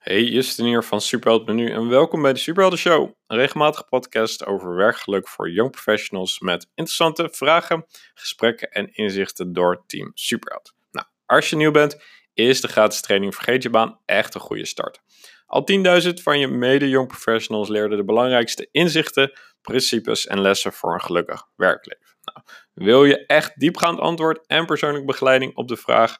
[0.00, 3.12] Hey, Justin hier van Superheld Menu en welkom bij de Superhelden Show.
[3.26, 9.82] Een regelmatige podcast over werkgeluk voor young professionals met interessante vragen, gesprekken en inzichten door
[9.86, 10.74] Team Superheld.
[10.90, 12.02] Nou, als je nieuw bent,
[12.34, 15.00] is de gratis training Vergeet je baan echt een goede start.
[15.46, 15.66] Al
[16.02, 19.32] 10.000 van je mede-young professionals leerden de belangrijkste inzichten,
[19.62, 22.06] principes en lessen voor een gelukkig werkleven.
[22.24, 26.18] Nou, wil je echt diepgaand antwoord en persoonlijke begeleiding op de vraag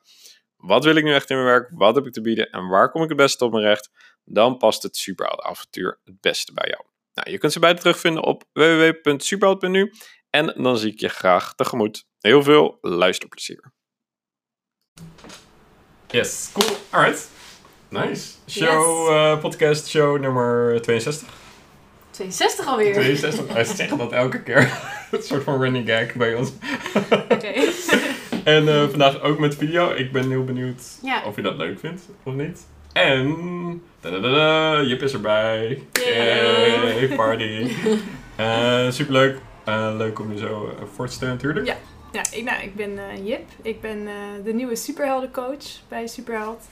[0.60, 1.70] wat wil ik nu echt in mijn werk?
[1.74, 2.50] Wat heb ik te bieden?
[2.50, 3.90] En waar kom ik het beste op mijn recht?
[4.24, 6.82] Dan past het Superheld avontuur het beste bij jou.
[7.14, 9.92] Nou, je kunt ze beide terugvinden op www.superheld.nu.
[10.30, 12.06] En dan zie ik je graag tegemoet.
[12.18, 13.72] Heel veel luisterplezier.
[16.08, 16.76] Yes, cool.
[16.90, 17.28] Alright.
[17.88, 18.34] Nice.
[18.48, 21.28] Show, uh, podcast show nummer 62.
[22.10, 22.92] 62 alweer.
[22.92, 23.52] 62.
[23.52, 24.80] Wij zeggen dat elke keer.
[25.10, 26.50] een soort van running gag bij ons.
[27.28, 27.52] Oké.
[28.44, 29.90] En uh, vandaag ook met video.
[29.90, 31.22] Ik ben heel benieuwd Ja.
[31.26, 32.66] of je dat leuk vindt of niet.
[32.92, 33.82] En
[34.86, 35.82] Jip is erbij.
[35.92, 36.96] Yay.
[36.96, 37.66] Yay, party.
[38.36, 39.38] Eh superleuk.
[39.64, 41.66] Eh, leuk om je zo eh, voor te stellen natuurlijk.
[41.66, 41.76] Ja.
[42.12, 43.42] Ja, ik, nou, ik ben eh, Jip.
[43.62, 46.68] Ik ben eh, de nieuwe superheldencoach bij Superheld.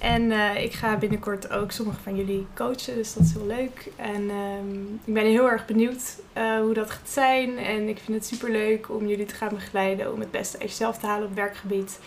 [0.00, 3.88] En eh, ik ga binnenkort ook sommige van jullie coachen, dus dat is heel leuk.
[3.96, 7.58] En ehm, ik ben heel erg benieuwd eh, hoe dat gaat zijn.
[7.58, 10.68] En ik vind het super leuk om jullie te gaan begeleiden om het beste uit
[10.68, 11.98] jezelf te halen op werkwerkgebied.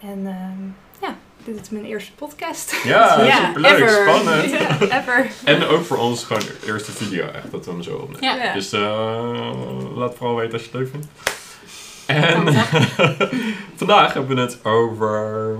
[0.00, 2.76] En ehm, ja, dit is mijn eerste podcast.
[2.84, 3.72] Ja, Ja, superleuk.
[3.72, 4.08] ever.
[4.08, 4.50] Spannend.
[4.90, 5.26] ja, ever.
[5.44, 8.38] En ook voor ons gewoon de eerste video echt, dat we hem zo opnemen.
[8.38, 8.44] Ja.
[8.44, 8.52] Ja.
[8.52, 9.50] Dus eh,
[9.94, 11.06] laat vooral weten als je het leuk vindt.
[12.06, 12.54] En
[13.76, 15.56] vandaag hebben we het over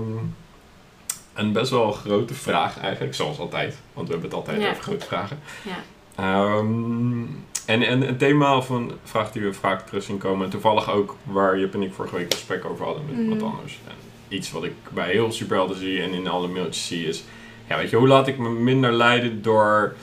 [1.35, 3.77] een best wel grote vraag eigenlijk, zoals altijd.
[3.93, 4.69] Want we hebben het altijd Ja.
[4.69, 5.39] over grote vragen.
[5.63, 5.75] Ja.
[6.15, 7.23] Ehm,
[7.65, 10.91] en, en een thema of een vraag die we vaak terug zien komen, en toevallig
[10.91, 13.29] ook waar Jip en ik vorige week een gesprek over hadden met Mhm.
[13.29, 13.79] wat anders.
[13.87, 13.93] En
[14.27, 17.23] iets wat ik bij heel superhelden zie en in alle mailtjes zie is,
[17.69, 19.95] ja weet je, hoe laat ik me minder leiden door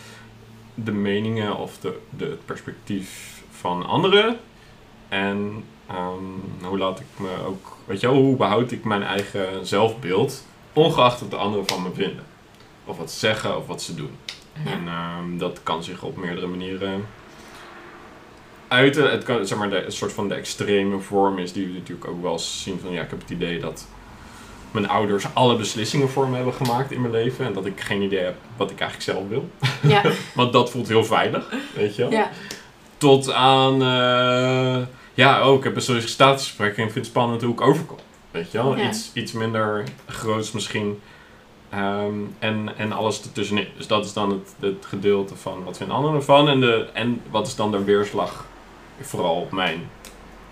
[0.75, 4.37] de meningen of de, de, het perspectief van anderen?
[5.09, 10.47] En ehm, hoe laat ik me ook, weet je hoe behoud ik mijn eigen zelfbeeld,
[10.73, 12.25] ongeacht wat de anderen van me vinden?
[12.85, 14.17] Of wat ze zeggen of wat ze doen.
[14.65, 14.71] Ja.
[14.71, 17.07] En ehm, dat kan zich op meerdere manieren
[18.69, 19.11] uiten.
[19.11, 22.09] Het kan, zeg maar, de, een soort van de extreme vorm is die we natuurlijk
[22.09, 23.87] ook wel eens zien van, ja, ik heb het idee dat
[24.71, 28.03] mijn ouders alle beslissingen voor me hebben gemaakt in mijn leven en dat ik geen
[28.03, 29.51] idee heb wat ik eigenlijk zelf wil.
[29.81, 30.03] Ja.
[30.35, 31.45] Want dat voelt heel veilig,
[31.75, 32.11] weet je wel.
[32.11, 32.31] Ja.
[32.97, 37.53] Tot aan, eh, ja, oh, ik heb een sollicitatiegesprek en ik vind het spannend hoe
[37.53, 37.99] ik overkom.
[38.33, 38.89] Weet je wel, Ja.
[38.89, 41.01] iets, iets minder groots misschien.
[41.71, 43.67] Ehm, en, en alles ertussenin.
[43.77, 46.49] Dus dat is dan het, het gedeelte van wat vinden anderen ervan.
[46.49, 48.47] En, de, en wat is dan de weerslag
[49.01, 49.89] vooral op mijn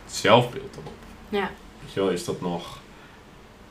[0.06, 0.92] zelfbeeld erop.
[1.28, 1.50] Ja.
[1.80, 2.78] Weet je wel, is dat nog...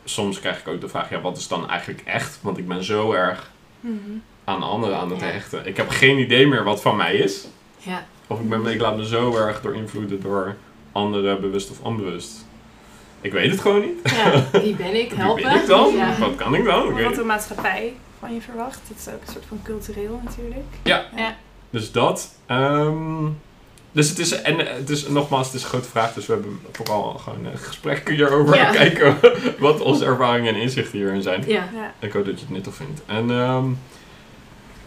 [0.03, 2.39] Soms krijg ik ook de vraag, ja, wat is dan eigenlijk echt?
[2.41, 3.95] Want ik ben zo erg Mhm.
[4.43, 5.25] aan anderen aan het Ja.
[5.25, 5.65] hechten.
[5.65, 7.47] Ik heb geen idee meer wat van mij is.
[7.77, 8.05] Ja.
[8.27, 10.55] Of ik, ben, ik laat me zo erg door invloeden door
[10.91, 12.45] anderen, bewust of onbewust.
[13.21, 14.11] Ik weet het gewoon niet.
[14.11, 14.45] ja.
[14.61, 15.09] Wie ben ik?
[15.13, 15.43] Wie Helpen?
[15.43, 15.95] ben ik dan?
[15.95, 16.17] Ja.
[16.19, 16.97] Wat kan ik dan?
[16.97, 18.79] Ik Wat de maatschappij van je verwacht.
[18.87, 20.65] Dat is ook een soort van cultureel natuurlijk.
[20.83, 21.05] Ja.
[21.15, 21.35] Ja.
[21.69, 22.35] Dus dat.
[22.45, 23.25] ehm,
[23.91, 26.13] dus het is, en het is nogmaals, het is een grote vraag.
[26.13, 28.55] Dus we hebben vooral gewoon een gesprek hierover.
[28.55, 28.71] Ja.
[28.81, 29.17] Kijken
[29.59, 31.43] wat onze ervaringen en inzichten hierin zijn.
[31.47, 31.69] Ja.
[31.73, 31.93] Ja.
[31.99, 33.01] Ik hoop dat je het nuttig vindt.
[33.05, 33.65] En ehm,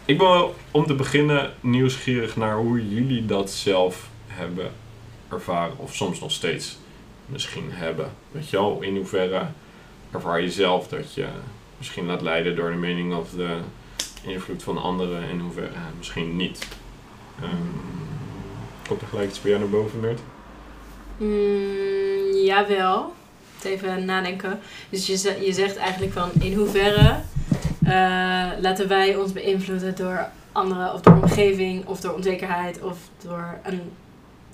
[0.04, 4.70] ik ben wel om te beginnen nieuwsgierig naar hoe jullie dat zelf hebben
[5.30, 5.78] ervaren.
[5.78, 6.78] Of soms nog steeds
[7.26, 8.10] misschien hebben.
[8.30, 9.46] Weet je wel, in hoeverre
[10.10, 11.26] ervaar je zelf dat je
[11.78, 13.56] misschien laat leiden door de mening of de
[14.22, 15.22] invloed van anderen.
[15.22, 15.68] En in hoeverre
[15.98, 16.68] misschien niet.
[17.40, 17.50] Ehm,
[18.88, 20.20] komt er gelijk iets bij jou naar boven, Meert?
[21.16, 23.12] Mm, jawel.
[23.64, 24.60] Even nadenken.
[24.90, 27.20] Dus je, je zegt eigenlijk van in hoeverre
[27.84, 33.58] eh, laten wij ons beïnvloeden door anderen of door omgeving of door onzekerheid of door
[33.62, 33.80] een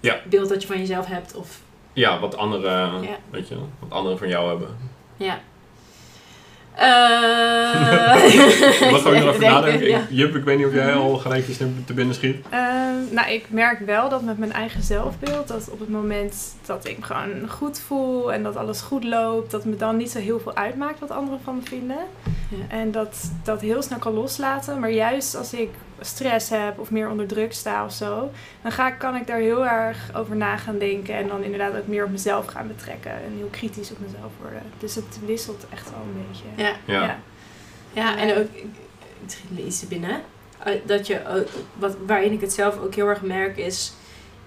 [0.00, 0.20] Ja.
[0.28, 1.60] beeld dat je van jezelf hebt of
[1.98, 3.16] Ja, wat anderen, Ja.
[3.30, 4.68] weet je, wat anderen van jou hebben.
[5.16, 5.38] ja.
[6.74, 9.88] Eh Ik mag gewoon nog even denken, nadenken.
[9.88, 9.98] ja.
[9.98, 12.36] Ik- Jip, ik weet niet of jij al gelijk iets te binnen schiet.
[12.50, 16.34] Ehm, nou, ik merk wel dat met mijn eigen zelfbeeld, dat op het moment
[16.66, 20.10] dat ik me gewoon goed voel en dat alles goed loopt, dat me dan niet
[20.10, 21.96] zo heel veel uitmaakt wat anderen van me vinden.
[22.50, 22.76] Ja.
[22.76, 24.80] En dat dat heel snel kan loslaten.
[24.80, 25.70] Maar juist als ik
[26.00, 28.30] stress heb of meer onder druk sta of zo,
[28.62, 31.76] dan ga, ik- kan ik daar heel erg over na gaan denken en dan inderdaad
[31.76, 34.62] ook meer op mezelf gaan betrekken en heel kritisch op mezelf worden.
[34.78, 36.44] Dus het wisselt echt wel een beetje.
[36.62, 37.00] Ja.
[37.00, 37.18] Ja.
[37.92, 38.46] Ja, en ook,
[39.22, 40.20] het schiet me iets te binnen.
[40.64, 43.92] Eh, Dat je, wat, waarin ik het zelf ook heel erg merk is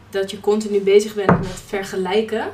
[0.10, 2.46] dat je continu bezig bent met vergelijken.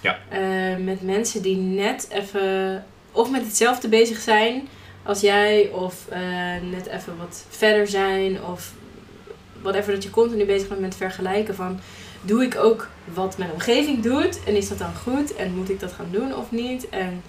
[0.00, 0.18] Ja.
[0.28, 4.68] Eh, met mensen die net even of met hetzelfde bezig zijn
[5.10, 6.20] als jij of eh,
[6.70, 8.72] net even wat verder zijn of
[9.62, 11.80] whatever dat je continu bezig bent met vergelijken van
[12.22, 15.80] doe ik ook wat mijn omgeving doet en is dat dan goed en moet ik
[15.80, 17.22] dat gaan doen of niet en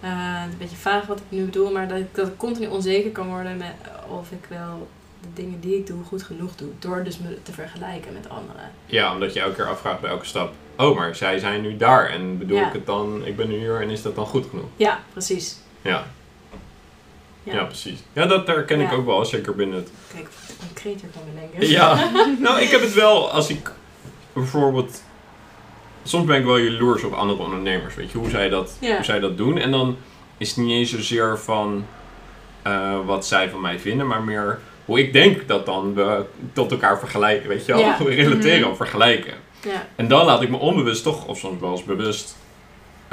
[0.00, 3.10] eh, een beetje vaag wat ik nu bedoel, maar dat ik, dat ik continu onzeker
[3.10, 3.72] kan worden met
[4.08, 4.88] of ik wel
[5.20, 8.70] de dingen die ik doe goed genoeg doe door dus me te vergelijken met anderen.
[8.86, 10.52] Ja, omdat je elke keer afvraagt bij elke stap.
[10.76, 12.66] Oh, maar zij zijn nu daar en bedoel Ja.
[12.66, 14.68] ik het dan, ik ben nu hier en is dat dan goed genoeg?
[14.76, 15.56] Ja, precies.
[15.82, 16.06] Ja,
[17.44, 17.54] Ja.
[17.54, 17.64] ja.
[17.64, 17.98] precies.
[18.12, 21.68] Ja, dat herken ik ook wel, zeker binnen het Kijk, concreter kan bedenken.
[21.78, 22.10] Ja,
[22.40, 23.70] nou ik heb het wel als ik
[24.32, 25.02] bijvoorbeeld.
[26.02, 29.20] Soms ben ik wel jaloers op andere ondernemers, weet je, hoe zij dat, hoe zij
[29.20, 29.58] dat doen.
[29.58, 29.96] En dan
[30.38, 31.86] is het niet eens zozeer van
[32.62, 36.70] eh, wat zij van mij vinden, maar meer hoe ik denk dat dan we tot
[36.70, 37.80] elkaar vergelijken, weet je wel.
[37.80, 37.96] Ja.
[38.04, 38.68] We relateren Mhm.
[38.70, 39.34] op vergelijken.
[39.62, 42.36] Ja, En dan laat ik me onbewust toch, of soms wel eens bewust,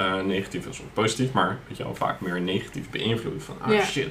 [0.06, 3.42] eh, negatief of soms positief, maar weet je wel, vaak meer negatief beïnvloeden.
[3.42, 3.83] Van, ah Ja.
[3.86, 4.07] shit,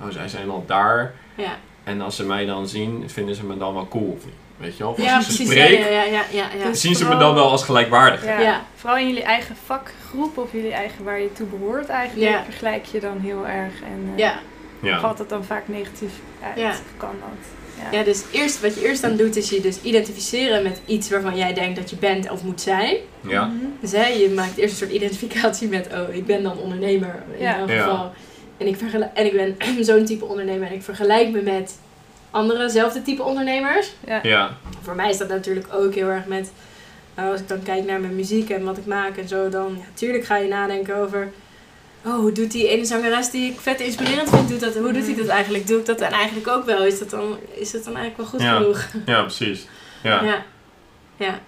[0.00, 1.14] oh, zij zijn al daar.
[1.34, 1.56] ja.
[1.84, 4.34] En als ze mij dan zien, vinden ze me dan wel cool of niet?
[4.56, 4.92] Weet je wel?
[4.92, 5.54] Of ja als ik ze precies.
[5.54, 6.64] Ja, spreek, ja, ja, ja, ja, ja.
[6.64, 8.24] Dus- zien ze me dan wel als gelijkwaardig.
[8.24, 8.60] Ja, Ja.
[8.76, 12.44] Vooral in jullie eigen vakgroep of jullie eigen waar je toe behoort eigenlijk, Ja.
[12.44, 14.38] vergelijk je dan heel erg en eh, ja.
[14.80, 15.00] Ja.
[15.00, 16.12] valt het dan vaak negatief
[16.44, 16.56] uit.
[16.58, 16.74] Ja.
[16.96, 17.48] Kan dat.
[17.92, 21.36] Ja, dus eerst, wat je eerst aan doet, is je dus identificeren met iets waarvan
[21.36, 22.96] jij denkt dat je bent of moet zijn.
[23.28, 23.44] Ja.
[23.44, 23.56] Mhm.
[23.80, 27.42] Dus hè, je maakt eerst een soort identificatie met, oh, ik ben dan ondernemer in
[27.42, 27.58] Ja.
[27.58, 27.82] elk Ja.
[27.82, 28.12] geval.
[28.56, 31.78] En ik, vergel- en ik ben zo'n type ondernemer en ik vergelijk me met
[32.30, 33.92] andere zelfde type ondernemers.
[34.06, 34.20] Ja.
[34.22, 34.56] Ja.
[34.82, 36.50] Voor mij is dat natuurlijk ook heel erg met,
[37.16, 39.74] nou, als ik dan kijk naar mijn muziek en wat ik maak en zo, dan
[39.78, 41.28] ja, tuurlijk ga je nadenken over,
[42.04, 45.06] oh, hoe doet die ene zangeres die ik vet inspirerend vind, doet dat, hoe doet
[45.06, 45.66] hij dat eigenlijk?
[45.66, 46.84] Doe ik dat dan eigenlijk ook wel?
[46.84, 48.56] Is dat dan, is dat dan eigenlijk wel goed Ja.
[48.56, 48.86] genoeg?
[49.06, 49.66] ja, precies.
[50.02, 50.22] Ja.
[50.24, 50.42] Ja.
[51.16, 51.38] ja.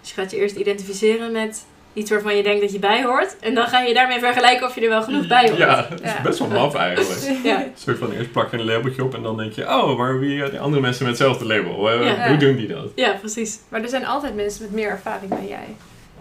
[0.00, 3.36] Dus je gaat je eerst identificeren met iets waarvan je denkt dat je bij hoort.
[3.40, 5.56] En dan ga je daarmee vergelijken of je er wel genoeg bij hoort.
[5.58, 6.20] Ja, het is Ja.
[6.22, 7.40] best wel maf eigenlijk.
[7.44, 7.62] Ja.
[7.62, 10.18] Een soort van eerst plak je een labeltje op en dan denk je, oh, maar
[10.18, 12.28] wie eh, die andere mensen met hetzelfde label, eh, Ja.
[12.28, 12.86] hoe doen die dat?
[12.94, 13.58] Ja, precies.
[13.68, 15.76] Maar er zijn altijd mensen met meer ervaring dan jij.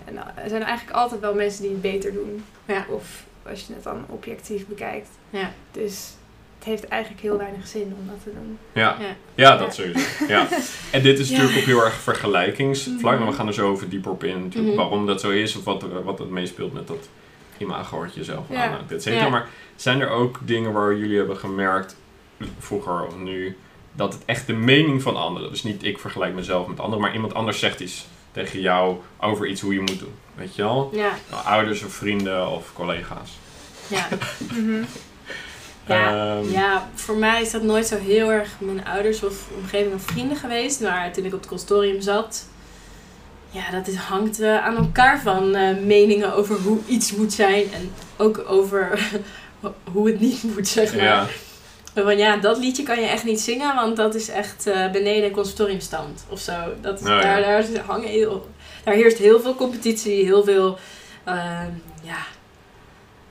[0.05, 2.43] En uh, er zijn eigenlijk altijd wel mensen die het beter doen.
[2.65, 2.85] Ja.
[2.89, 3.03] Of
[3.49, 5.07] als je het dan objectief bekijkt.
[5.29, 5.51] Ja.
[5.71, 6.13] Dus
[6.57, 8.57] het heeft eigenlijk heel weinig zin om dat te doen.
[8.73, 9.15] Ja, Ja.
[9.35, 9.57] ja.
[9.57, 10.25] dat sowieso.
[10.27, 10.47] Ja.
[10.91, 11.33] En dit is Ja.
[11.37, 13.17] natuurlijk op heel erg vergelijkingsvlak, Mhm.
[13.23, 14.81] maar we gaan er zo over dieper op in, natuurlijk, Mhm.
[14.81, 17.09] waarom dat zo is of wat, er- wat het meespeelt met dat
[17.57, 18.63] imago wat je zelf Ja.
[18.65, 19.23] aanmaakt, et cetera.
[19.23, 19.29] Ja.
[19.29, 21.95] Maar zijn er ook dingen waar jullie hebben gemerkt,
[22.59, 23.57] vroeger of nu,
[23.93, 27.13] dat het echt de mening van anderen, dus niet ik vergelijk mezelf met anderen, maar
[27.13, 30.13] iemand anders zegt iets tegen jou over iets hoe je moet doen.
[30.35, 30.89] Weet je wel?
[30.93, 31.11] Ja.
[31.31, 33.37] Nou, ouders of vrienden of collega's.
[33.87, 34.07] Ja.
[34.53, 34.83] Mhm.
[35.85, 36.37] Ja.
[36.37, 40.01] Ehm, ja, voor mij is dat nooit zo heel erg mijn ouders of omgeving of
[40.01, 40.81] vrienden geweest.
[40.81, 42.45] Maar toen ik op het consortium zat,
[43.49, 47.73] ja, dat is, hangt eh, aan elkaar van eh, meningen over hoe iets moet zijn.
[47.73, 48.99] En ook over
[49.91, 51.03] hoe het niet moet, zeg maar.
[51.03, 51.27] ja,
[52.03, 55.31] Van ja, dat liedje kan je echt niet zingen, want dat is echt eh, beneden
[55.31, 56.53] conservatoriumstand of zo.
[56.81, 57.21] Dat, ja.
[57.21, 58.49] daar, daar, hangen heel,
[58.83, 60.77] daar heerst heel veel competitie, heel veel
[61.23, 61.69] ehm,
[62.03, 62.17] ja,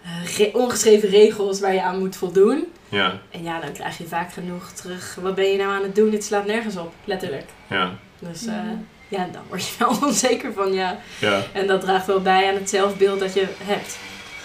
[0.02, 2.66] eh, re- ongeschreven regels waar je aan moet voldoen.
[2.88, 5.16] ja, En ja, dan krijg je vaak genoeg terug.
[5.20, 6.10] Wat ben je nou aan het doen?
[6.10, 7.46] Dit slaat nergens op, letterlijk.
[7.68, 8.74] ja, Dus eh, Mhm.
[9.08, 10.98] ja, dan word je wel onzeker van ja.
[11.18, 13.98] ja, En dat draagt wel bij aan het zelfbeeld dat je hebt.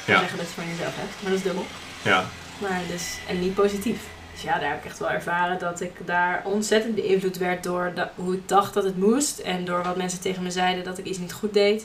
[0.05, 0.19] Ja.
[0.19, 1.65] zeggen dat je van jezelf hebt, maar dat is dubbel.
[2.01, 2.25] ja,
[2.61, 3.99] Maar dus, en niet positief.
[4.43, 8.11] Ja, daar heb ik echt wel ervaren dat ik daar ontzettend beïnvloed werd door da-
[8.15, 9.39] hoe ik dacht dat het moest.
[9.39, 11.81] En door wat mensen tegen me zeiden dat ik iets niet goed deed.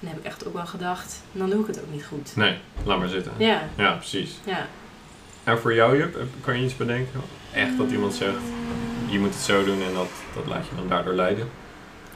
[0.00, 2.36] En dan heb ik echt ook wel gedacht, dan doe ik het ook niet goed.
[2.36, 3.32] nee, laat maar zitten.
[3.36, 4.30] Ja, Ja, precies.
[4.44, 4.66] ja.
[5.44, 7.20] En voor jou, Jup, kan je iets bedenken?
[7.52, 8.36] Echt dat iemand zegt,
[9.08, 11.48] je moet het zo doen en dat, dat laat je dan daardoor leiden?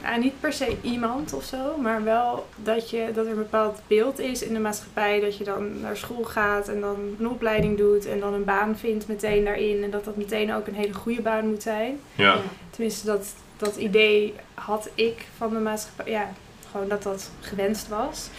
[0.01, 3.79] Ja, niet per se iemand of zo, maar wel dat, je, dat er een bepaald
[3.87, 5.19] beeld is in de maatschappij.
[5.19, 8.77] Dat je dan naar school gaat en dan een opleiding doet en dan een baan
[8.77, 9.83] vindt meteen daarin.
[9.83, 11.99] En dat dat meteen ook een hele goede baan moet zijn.
[12.15, 12.37] Ja,
[12.69, 16.11] Tenminste, dat, dat idee had ik van de maatschappij.
[16.11, 16.29] Ja,
[16.71, 18.29] gewoon dat dat gewenst was.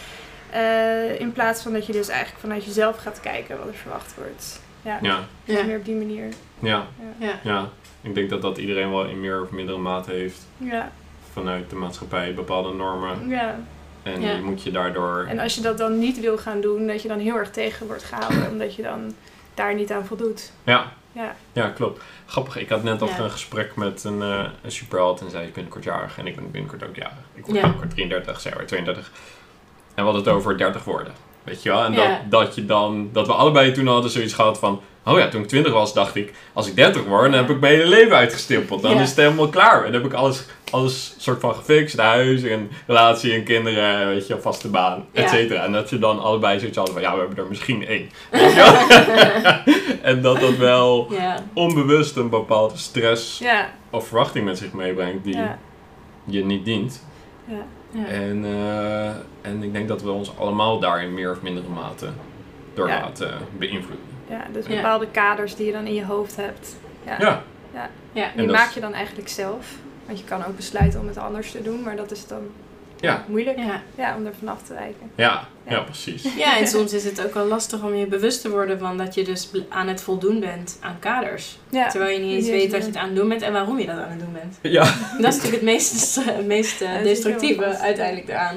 [0.51, 4.13] Eh, in plaats van dat je dus eigenlijk vanuit jezelf gaat kijken wat er verwacht
[4.17, 4.61] wordt.
[4.81, 5.63] Ja, ja, Ja.
[5.63, 6.27] meer op die manier.
[6.59, 7.39] ja, Ja.
[7.43, 7.69] ja.
[8.01, 10.91] Ik denk dat dat iedereen wel in meer of mindere mate heeft Ja,
[11.33, 13.27] vanuit de maatschappij, bepaalde normen.
[13.29, 13.59] ja.
[14.03, 14.31] En Ja.
[14.31, 15.25] je moet je daardoor...
[15.29, 17.87] En als je dat dan niet wil gaan doen, dat je dan heel erg tegen
[17.87, 19.13] wordt gehouden, omdat je dan
[19.53, 20.51] daar niet aan voldoet.
[20.63, 22.01] Ja, Ja, ja, klopt.
[22.25, 23.19] Grappig, ik had net Ja.
[23.19, 26.83] een gesprek met een, een superheld en zij is binnenkort jarig en ik ben binnenkort
[26.87, 27.17] ook jarig.
[27.33, 29.11] Ik word binnenkort 33, zij wordt 32.
[29.87, 31.13] En we hadden het over 30 woorden.
[31.43, 31.83] Weet je wel?
[31.83, 35.27] En dat, dat je dan, dat we allebei toen hadden zoiets gehad van, Oh ja,
[35.27, 37.87] toen ik 20 was, dacht ik, als ik 30 word, dan heb ik mijn hele
[37.87, 38.81] leven uitgestippeld.
[38.81, 39.01] Dan Ja.
[39.01, 39.77] is het helemaal klaar.
[39.85, 41.97] En dan heb ik alles, alles soort van gefixt.
[41.97, 45.63] Huis en relatie en kinderen, weet je, vaste baan, et cetera.
[45.63, 48.09] En dat je dan allebei zoiets hadden van, ja, we hebben er misschien één.
[50.01, 53.41] En dat dat wel Ja, onbewust een bepaalde stress
[53.89, 55.37] of verwachting met zich meebrengt die
[56.25, 57.05] je niet dient.
[57.47, 57.55] ja.
[57.91, 58.05] ja.
[58.05, 59.07] En, eh,
[59.51, 62.07] en ik denk dat we ons allemaal daarin meer of mindere mate
[62.73, 64.11] door laten beïnvloeden.
[64.29, 64.75] Ja dus Ja.
[64.75, 66.75] bepaalde kaders die je dan in je hoofd hebt.
[67.05, 67.17] Ja.
[67.73, 68.29] Ja, ja.
[68.35, 69.65] Die maak je dan eigenlijk zelf.
[70.05, 72.41] Want je kan ook besluiten om het anders te doen, maar dat is dan
[72.99, 73.23] Ja.
[73.27, 73.81] moeilijk ja.
[73.95, 75.11] ja, om er vanaf te wijken.
[75.15, 75.79] ja, ja, Ja.
[75.79, 76.23] precies.
[76.35, 79.13] Ja, en soms is het ook wel lastig om je bewust te worden van dat
[79.15, 81.57] je dus aan het voldoen bent aan kaders.
[81.69, 81.87] Ja.
[81.87, 83.85] Terwijl je niet eens weet dat je het aan het doen bent en waarom je
[83.85, 84.57] dat aan het doen bent.
[84.61, 88.55] Ja, Dat is natuurlijk het meest, het meest eh, destructieve uiteindelijk eraan.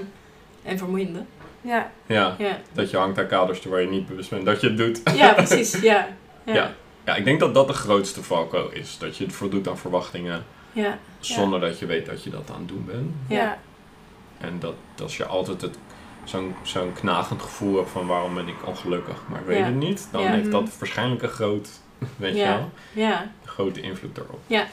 [0.65, 1.19] En vermoeiende.
[1.67, 4.67] Ja, ja, Ja, dat je hangt aan kaders terwijl je niet bewust bent dat je
[4.69, 5.01] het doet.
[5.15, 5.81] ja precies.
[5.81, 6.07] Ja.
[6.45, 6.55] Ja.
[6.55, 6.71] Ja.
[7.05, 8.99] Ja, ik denk dat dat de grootste valko is.
[8.99, 10.99] Dat je het voldoet aan verwachtingen Ja.
[11.21, 13.11] zonder dat je weet dat je dat aan het doen bent.
[13.29, 13.59] Ja.
[14.41, 15.79] En dat als je altijd het,
[16.25, 19.65] zo'n, zo'n knagend gevoel hebt van waarom ben ik ongelukkig, maar ik weet Ja.
[19.65, 20.31] het niet, dan Ja.
[20.31, 20.71] heeft dat Mhm.
[20.79, 21.69] waarschijnlijk een groot,
[22.17, 22.71] weet je wel,
[23.45, 24.41] grote invloed erop.
[24.47, 24.67] Ja.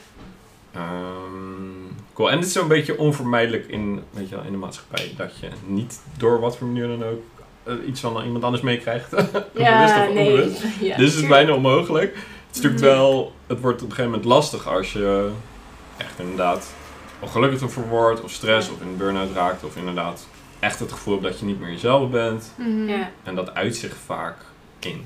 [0.74, 1.83] Ehm,
[2.14, 2.32] cool.
[2.32, 5.50] En het is zo'n beetje onvermijdelijk in, weet je wel, in de maatschappij dat je
[5.66, 7.22] niet door wat voor manier dan ook
[7.64, 9.12] eh, iets van iemand anders meekrijgt.
[9.58, 10.36] Ja, of nee.
[10.90, 12.16] Ja, dus het is bijna onmogelijk.
[12.48, 12.94] Het is natuurlijk Mhm.
[13.02, 15.30] wel, het wordt op een gegeven moment lastig als je
[15.98, 16.68] echt inderdaad
[17.20, 20.28] ongelukkig ervoor wordt, of stress, of in een burn-out raakt, of inderdaad
[20.60, 22.54] echt het gevoel hebt dat je niet meer jezelf bent.
[22.58, 22.88] Mhm.
[22.90, 23.10] Ja.
[23.24, 24.38] En dat uit zich vaak
[24.80, 25.06] in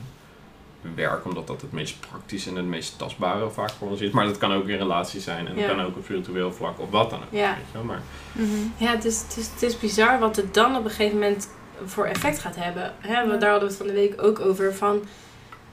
[0.96, 4.12] werk, omdat dat het meest praktisch en het meest tastbare vaak voor ons is.
[4.12, 5.68] Maar dat kan ook in relaties zijn en dat Ja.
[5.70, 7.26] kan ook op virtueel vlak of wat dan ook.
[7.30, 7.48] Ja.
[7.56, 7.84] Weet je wel.
[7.84, 8.02] Maar
[8.32, 8.48] Mhm.
[8.78, 11.50] Ja, het is, het, is, het is bizar wat het dan op een gegeven moment
[11.86, 12.94] voor effect gaat hebben.
[13.00, 13.14] Hè.
[13.38, 14.74] Daar hadden we het van de week ook over.
[14.74, 15.02] Van,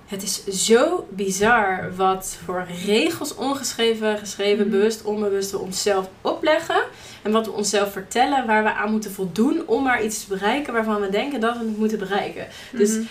[0.07, 4.77] het is zo bizar wat voor regels ongeschreven, geschreven, Mhm.
[4.77, 6.83] bewust, onbewust we onszelf opleggen.
[7.23, 10.73] En wat we onszelf vertellen waar we aan moeten voldoen om maar iets te bereiken
[10.73, 12.47] waarvan we denken dat we het moeten bereiken.
[12.73, 13.03] Dus Mhm.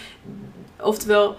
[0.80, 1.36] Oftewel,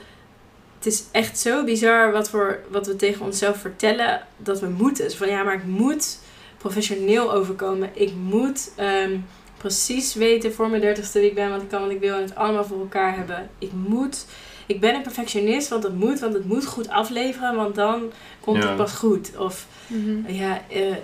[0.84, 5.04] het is echt zo bizar wat, voor, wat we tegen onszelf vertellen dat we moeten.
[5.04, 6.18] Dus van ja, maar ik moet
[6.58, 7.90] professioneel overkomen.
[7.92, 9.16] Ik moet ehm,
[9.58, 12.22] precies weten voor mijn dertigste wie ik ben, wat ik kan, wat ik wil en
[12.22, 13.50] het allemaal voor elkaar hebben.
[13.58, 14.26] Ik moet,
[14.66, 18.10] ik ben een perfectionist, want het moet, want het moet goed afleveren, want dan
[18.40, 18.68] komt Ja.
[18.68, 19.30] het pas goed.
[19.38, 20.32] Of Mhm.
[20.32, 20.96] ja, eh, eh,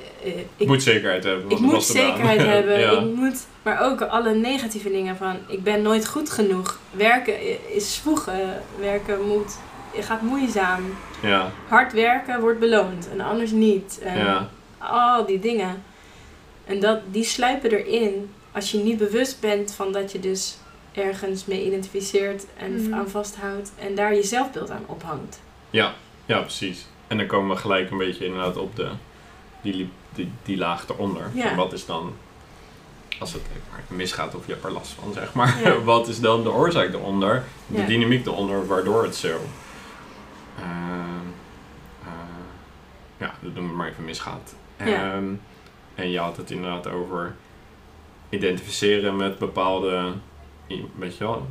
[0.56, 1.44] ik moet zekerheid hebben.
[1.44, 2.78] ik want moet zekerheid hebben.
[2.80, 2.90] ja.
[2.90, 6.78] Ik moet, maar ook alle negatieve dingen van ik ben nooit goed genoeg.
[6.90, 7.34] Werken
[7.75, 8.62] is zwoegen.
[8.78, 9.56] Werken moet,
[9.99, 10.80] gaat moeizaam.
[11.23, 13.99] ja, Hard werken wordt beloond en anders niet.
[14.02, 15.82] En ja, al die dingen.
[16.64, 20.56] En dat, die sluipen erin als je niet bewust bent van dat je dus
[20.92, 22.94] ergens mee identificeert en Mhm.
[22.94, 25.40] aan vasthoudt en daar je zelfbeeld aan ophangt.
[25.70, 25.92] ja,
[26.26, 26.87] ja, precies.
[27.06, 28.88] En dan komen we gelijk een beetje inderdaad op de,
[29.62, 31.30] die, die, die laag eronder.
[31.35, 31.47] Ja.
[31.49, 32.12] Van wat is dan,
[33.18, 33.42] als het
[33.88, 35.61] misgaat of je hebt er last van, zeg maar.
[35.64, 35.78] Ja.
[35.94, 37.44] wat is dan de oorzaak eronder?
[37.66, 37.87] De Ja.
[37.87, 39.40] dynamiek eronder waardoor het zo,
[43.19, 44.55] ja, dat doen we maar even misgaat.
[44.85, 45.12] Ja.
[45.14, 45.25] Ehm,
[45.95, 47.35] en je had het inderdaad over
[48.29, 50.12] identificeren met bepaalde,
[50.97, 51.47] weet je wel,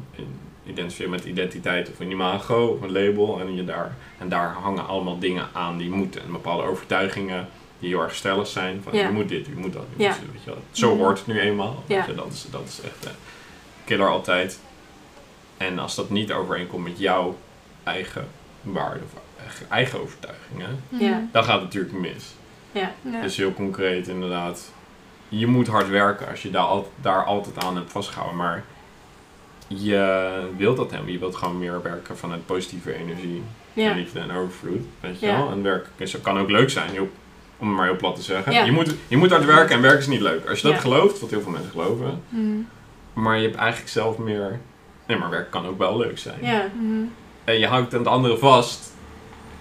[0.66, 3.40] identificeren met identiteit of een imago of een label.
[3.40, 6.22] En, je daar, en daar hangen allemaal dingen aan die moeten.
[6.22, 7.48] En bepaalde overtuigingen
[7.80, 8.82] die heel erg stellig zijn.
[8.84, 9.06] Van Ja.
[9.08, 9.86] je moet dit, je moet dat.
[9.96, 10.10] Je Ja.
[10.10, 10.60] moet, weet je wel.
[10.72, 11.04] Zo Mhm.
[11.04, 11.84] hoort het nu eenmaal.
[11.86, 11.96] Ja.
[11.98, 13.12] Weet je, dat, is, dat is echt eh,
[13.86, 14.60] killer altijd.
[15.58, 17.38] En als dat niet overeenkomt met jouw
[17.84, 18.28] eigen
[18.62, 19.22] waarde of
[19.70, 21.22] eigen- overtuigingen, Ja.
[21.32, 22.34] dan gaat het natuurlijk mis.
[22.72, 22.92] Ja.
[23.02, 23.22] Ja.
[23.22, 24.72] Dus heel concreet inderdaad.
[25.30, 28.38] Je moet hard werken als je daar, al, daar altijd aan hebt vastgehouden.
[28.38, 28.64] Maar
[29.68, 31.12] je wilt dat hebben.
[31.12, 33.44] Je wilt gewoon meer werken vanuit positieve energie.
[33.74, 33.94] Ja.
[33.94, 34.86] Liefde en overvloed.
[35.00, 35.38] Weet je Ja.
[35.38, 35.52] wel?
[35.52, 35.88] En werk
[36.22, 36.90] kan ook leuk zijn.
[36.90, 37.10] heel-
[37.58, 38.52] om het maar heel plat te zeggen.
[38.54, 38.64] Ja.
[38.64, 40.50] Je, moet, je moet hard werken en werken is niet leuk.
[40.50, 40.82] Als je dat Ja.
[40.82, 42.22] gelooft, wat heel veel mensen geloven.
[42.30, 42.58] Mhm.
[43.14, 44.60] Maar je hebt eigenlijk zelf meer...
[45.08, 46.38] Nee, maar werken kan ook wel leuk zijn.
[46.42, 46.66] Ja.
[46.80, 47.04] Mhm.
[47.54, 48.88] En je houdt aan het andere vast.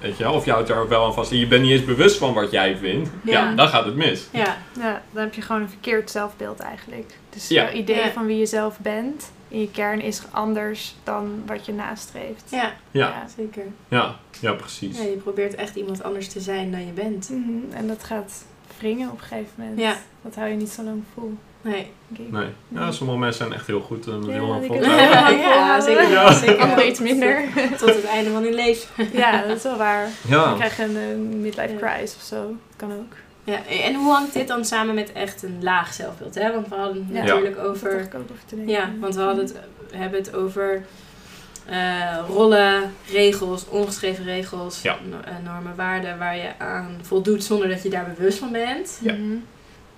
[0.01, 0.33] Weet je wel?
[0.33, 1.31] Of je houdt daar ook wel aan vast.
[1.31, 3.11] En je bent niet eens bewust van wat jij vindt.
[3.25, 3.55] Ja, Ja.
[3.55, 4.27] dan gaat het mis.
[4.33, 4.57] Ja.
[4.79, 7.19] Ja, dan heb je gewoon een verkeerd zelfbeeld eigenlijk.
[7.31, 7.63] Dus Ja.
[7.65, 8.11] jouw idee Ja.
[8.11, 12.45] van wie je zelf bent in je kern is anders dan wat je nastreeft.
[12.51, 12.73] Ja.
[12.91, 13.63] Ja, zeker.
[13.89, 14.97] ja, ja precies.
[14.99, 17.29] Ja, je probeert echt iemand anders te zijn dan je bent.
[17.31, 17.75] Mhm.
[17.77, 18.45] En dat gaat
[18.79, 19.79] wringen op een gegeven moment.
[19.81, 19.97] Ja.
[20.23, 21.37] Dat hou je niet zo lang vol.
[21.63, 21.91] Nee.
[22.09, 22.47] Nee.
[22.69, 25.29] Ja, sommige mensen zijn echt heel goed en Ja, heel die Ja.
[25.29, 26.11] ja, zeker.
[26.11, 26.33] Ja.
[26.33, 26.59] zeker.
[26.59, 27.43] Anderen iets minder.
[27.79, 29.09] Tot het einde van hun leven.
[29.13, 30.09] ja, dat is wel waar.
[30.29, 30.55] Dan Ja.
[30.55, 31.79] krijg je een eh, midlife Ja.
[31.79, 32.43] crisis of zo.
[32.47, 33.13] Dat kan ook.
[33.45, 36.35] Ja, en hoe hangt dit dan samen met echt een laag zelfbeeld?
[36.35, 36.53] Hè?
[36.53, 37.23] Want we hadden het Ja.
[37.35, 38.01] natuurlijk over...
[38.01, 38.75] ik ook over te denken.
[38.75, 39.55] Ja, want we hadden het,
[39.91, 40.85] we hebben het over
[41.67, 44.91] eh, rollen, regels, ongeschreven regels, no-
[45.25, 48.99] eh, normen, waarden waar je aan voldoet zonder dat je daar bewust van bent.
[49.03, 49.15] Ja.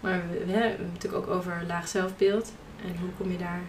[0.00, 2.52] Maar we, we hebben het natuurlijk ook over laag zelfbeeld.
[2.84, 3.60] En hoe kom je daar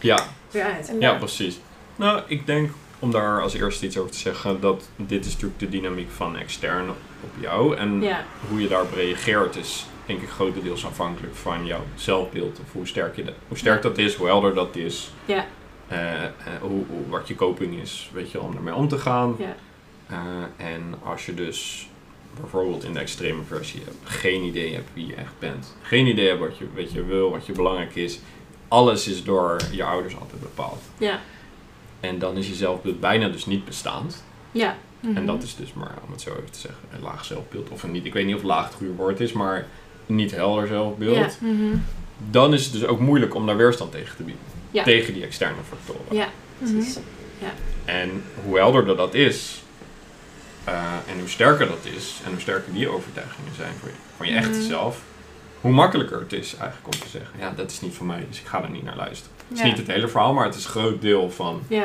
[0.00, 0.18] Ja,
[0.50, 0.92] weer uit?
[1.00, 1.60] Ja, precies.
[1.96, 5.60] Nou, ik denk om daar als eerste iets over te zeggen, dat dit is natuurlijk
[5.60, 6.88] de dynamiek van extern
[7.24, 7.76] op jou.
[7.76, 12.60] En Ja, hoe je daarop reageert is denk ik grotendeels afhankelijk van jouw zelfbeeld.
[12.60, 15.10] Of hoe sterk, je dat, hoe sterk dat is, hoe helder dat is.
[15.24, 15.46] Ja.
[15.88, 19.36] Eh, eh, hoe, hoe- wat je coping is, weet je, om ermee om te gaan.
[19.38, 19.54] ja,
[20.06, 21.88] Eh, en als je dus
[22.40, 25.76] bijvoorbeeld in de extreme versie geen idee hebt wie je echt bent.
[25.82, 28.18] Geen idee hebt wat je, wat je wil, wat je belangrijk is.
[28.68, 30.82] Alles is door je ouders altijd bepaald.
[30.98, 31.20] ja,
[32.00, 34.24] En dan is je zelfbeeld bijna dus niet bestaand.
[34.52, 35.16] ja, Mhm.
[35.16, 37.68] En dat is dus maar, om het zo even te zeggen, een laag zelfbeeld.
[37.68, 39.66] Of een niet, ik weet niet of laag het goede woord is, maar
[40.06, 41.16] niet helder zelfbeeld.
[41.16, 41.30] Ja.
[41.40, 41.76] Mhm.
[42.30, 44.42] Dan is het dus ook moeilijk om daar weerstand tegen te bieden.
[44.70, 44.82] Ja.
[44.82, 46.16] Tegen die externe factoren.
[46.16, 46.28] ja,
[46.58, 46.72] Mhm.
[46.72, 46.98] precies.
[47.84, 49.62] En hoe helderder dat is,
[50.72, 54.28] eh, en hoe sterker dat is, en hoe sterker die overtuigingen zijn voor je, van
[54.28, 54.66] je echte Mhm.
[54.68, 55.00] zelf,
[55.60, 58.40] hoe makkelijker het is eigenlijk om te zeggen, ja, dat is niet van mij, dus
[58.40, 59.36] ik ga er niet naar luisteren.
[59.48, 61.82] Het is niet het hele verhaal, maar het is een groot deel van Ja,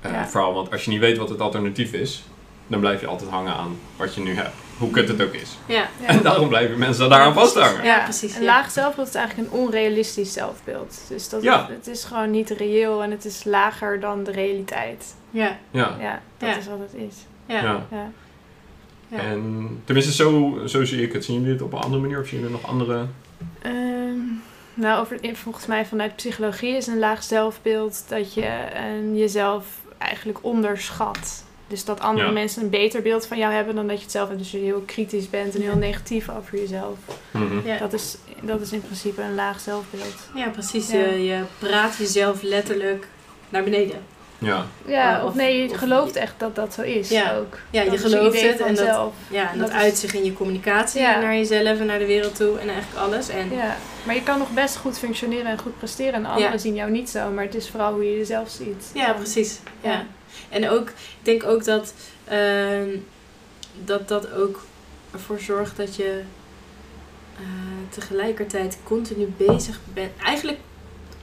[0.00, 0.18] eh, Ja.
[0.18, 0.54] het verhaal.
[0.54, 2.22] Want als je niet weet wat het alternatief is,
[2.66, 4.54] dan blijf je altijd hangen aan wat je nu hebt.
[4.78, 5.56] Hoe kut het ook is.
[5.66, 6.06] ja, Ja.
[6.06, 7.84] En daarom blijven mensen daaraan vasthangen.
[7.84, 8.46] Ja, precies, Een ja.
[8.46, 11.00] laag zelfbeeld is eigenlijk een onrealistisch zelfbeeld.
[11.08, 11.68] Dus dat Ja.
[11.70, 15.14] het is gewoon niet reëel en het is lager dan de realiteit.
[15.30, 15.96] ja, Ja.
[16.00, 16.56] Ja, dat Ja.
[16.56, 17.14] is wat het is.
[17.46, 17.86] Ja, ja.
[17.90, 18.10] Ja.
[19.08, 19.18] ja.
[19.18, 21.24] En tenminste, zo, zo zie ik het.
[21.24, 23.06] Zien jullie dit op een andere manier of zien jullie nog andere?
[23.62, 24.18] Ehm,
[24.74, 29.66] nou, over, volgens mij vanuit psychologie is een laag zelfbeeld dat je ehm, jezelf
[29.98, 31.44] eigenlijk onderschat.
[31.66, 32.32] Dus dat andere Ja.
[32.32, 34.40] mensen een beter beeld van jou hebben dan dat je het zelf hebt.
[34.40, 36.98] Dus je heel kritisch bent en heel negatief over jezelf.
[37.30, 37.66] Mhm.
[37.66, 37.78] Ja.
[37.78, 40.28] Dat, is, dat is in principe een laag zelfbeeld.
[40.34, 40.90] Ja, precies.
[40.90, 40.98] Ja.
[40.98, 43.06] Je, je praat jezelf letterlijk
[43.48, 43.96] naar beneden.
[44.42, 44.66] Ja.
[44.86, 47.36] Ja, of, of- nee, je of- gelooft echt dat dat zo is Ja.
[47.36, 47.58] ook.
[47.70, 50.24] Ja, Dat je gelooft het en dat, ja, en Dat dat, is- uit zich in
[50.24, 51.20] je communicatie Ja.
[51.20, 53.28] naar jezelf en naar de wereld toe en eigenlijk alles.
[53.28, 56.14] En Ja, maar je kan nog best goed functioneren en goed presteren.
[56.14, 56.58] En anderen Ja.
[56.58, 58.90] zien jou niet zo, maar het is vooral hoe je jezelf ziet.
[58.94, 59.58] Ja, precies.
[59.80, 59.90] Ja.
[59.90, 60.06] Ja.
[60.48, 61.94] En ook, ik denk ook dat,
[62.24, 62.88] ehm,
[63.84, 64.64] dat dat ook
[65.12, 66.20] ervoor zorgt dat je
[67.38, 67.44] eh,
[67.88, 70.10] tegelijkertijd continu bezig bent.
[70.24, 70.58] Eigenlijk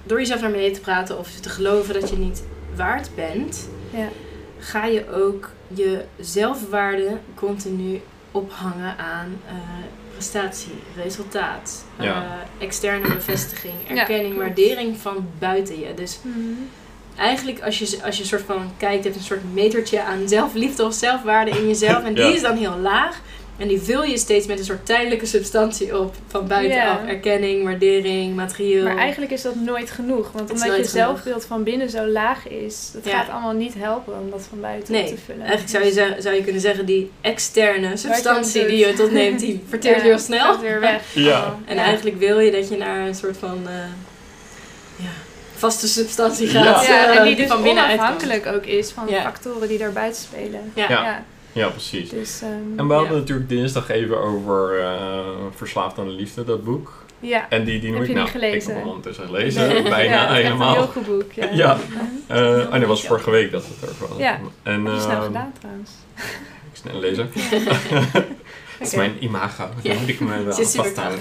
[0.03, 2.43] door jezelf naar beneden te praten of te geloven dat je niet
[2.79, 4.07] waard bent, Ja.
[4.59, 9.53] ga je ook je zelfwaarde continu ophangen aan eh,
[10.13, 10.71] prestatie,
[11.03, 12.13] resultaat, Ja.
[12.15, 15.93] eh, externe bevestiging, erkenning, waardering van buiten je.
[15.93, 16.37] Dus Mhm.
[17.15, 20.85] eigenlijk als je, als je een soort van kijkt, hebt een soort metertje aan zelfliefde
[20.85, 22.03] of zelfwaarde in jezelf.
[22.07, 22.33] En die Ja.
[22.33, 23.21] is dan heel laag.
[23.59, 26.15] En die vul je steeds met een soort tijdelijke substantie op.
[26.27, 27.05] Van buitenaf.
[27.07, 28.83] Erkenning, waardering, materieel.
[28.83, 30.31] Maar eigenlijk is dat nooit genoeg.
[30.31, 33.11] Want omdat je zelfbeeld van binnen zo laag is, dat Ja.
[33.19, 35.41] gaat allemaal niet helpen om dat van buiten Nee, op te vullen.
[35.45, 39.39] Eigenlijk zou je, Dus- zou je kunnen zeggen, die externe substantie die je tot neemt,
[39.39, 40.39] die verteert Ja, heel snel.
[40.53, 41.01] gaat weer weg.
[41.13, 41.39] Ja.
[41.39, 41.81] Oh, En ja.
[41.83, 43.73] eigenlijk wil je dat je naar een soort van eh,
[44.95, 45.09] ja,
[45.55, 46.85] vaste substantie gaat.
[46.87, 48.09] Ja, eh, en die dus van binnen uitkomt.
[48.09, 49.21] onafhankelijk ook is van Ja.
[49.21, 50.71] factoren die daar buiten spelen.
[50.75, 51.23] Ja.
[51.59, 51.67] Ja.
[51.69, 52.09] Precies.
[52.09, 53.19] dus, ehm, En we hadden ja.
[53.19, 55.19] natuurlijk dinsdag even over eh,
[55.55, 57.03] Verslaafd aan de Liefde, dat boek.
[57.19, 57.49] Ja.
[57.49, 58.23] En die, die Heb je nou.
[58.23, 58.57] niet gelezen?
[58.59, 59.81] Ik heb hem ondertussen gelezen, Nee.
[59.83, 60.69] bijna ja, helemaal.
[60.69, 61.31] een heel goed boek.
[61.31, 61.49] Ja.
[61.51, 61.77] Ja.
[62.27, 64.17] Eh, oh, nee, dat was vorige week dat het er was.
[64.17, 64.39] Ja.
[64.63, 65.91] En, Heb je snel ehm, gedaan trouwens.
[66.71, 67.29] Ik snel lezen.
[68.79, 69.69] Dat is mijn imago.
[69.81, 69.89] Ja.
[69.89, 71.19] Dan moet ik me wel vasthouden.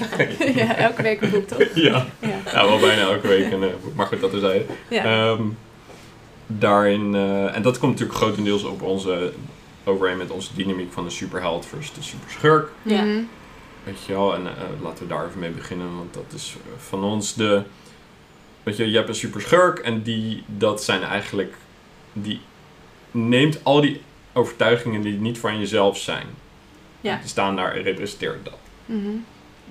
[0.55, 1.59] ja, elke week een boek toch?
[1.74, 2.07] ja.
[2.20, 2.29] Ja.
[2.53, 3.94] ja, wel bijna elke week een eh, boek.
[3.94, 4.66] Maar goed, dat is hij.
[4.88, 5.05] Ja.
[5.05, 5.42] Ehm,
[6.46, 9.33] daarin, eh, en dat komt natuurlijk grotendeels op onze,
[9.88, 12.70] overeen met onze dynamiek van de superheld versus de superschurk.
[12.83, 13.03] Ja.
[13.05, 13.22] Mhm.
[13.85, 16.72] Weet je wel, en eh, laten we daar even mee beginnen, want dat is eh,
[16.83, 17.62] van ons de.
[18.62, 21.55] Weet je, je hebt een superschurk en die, dat zijn eigenlijk.
[22.12, 22.40] Die
[23.11, 24.01] neemt al die
[24.33, 26.27] overtuigingen die niet van jezelf zijn.
[27.01, 27.16] Ja.
[27.16, 28.59] Die staan daar en representeert dat.
[28.87, 29.09] Mhm.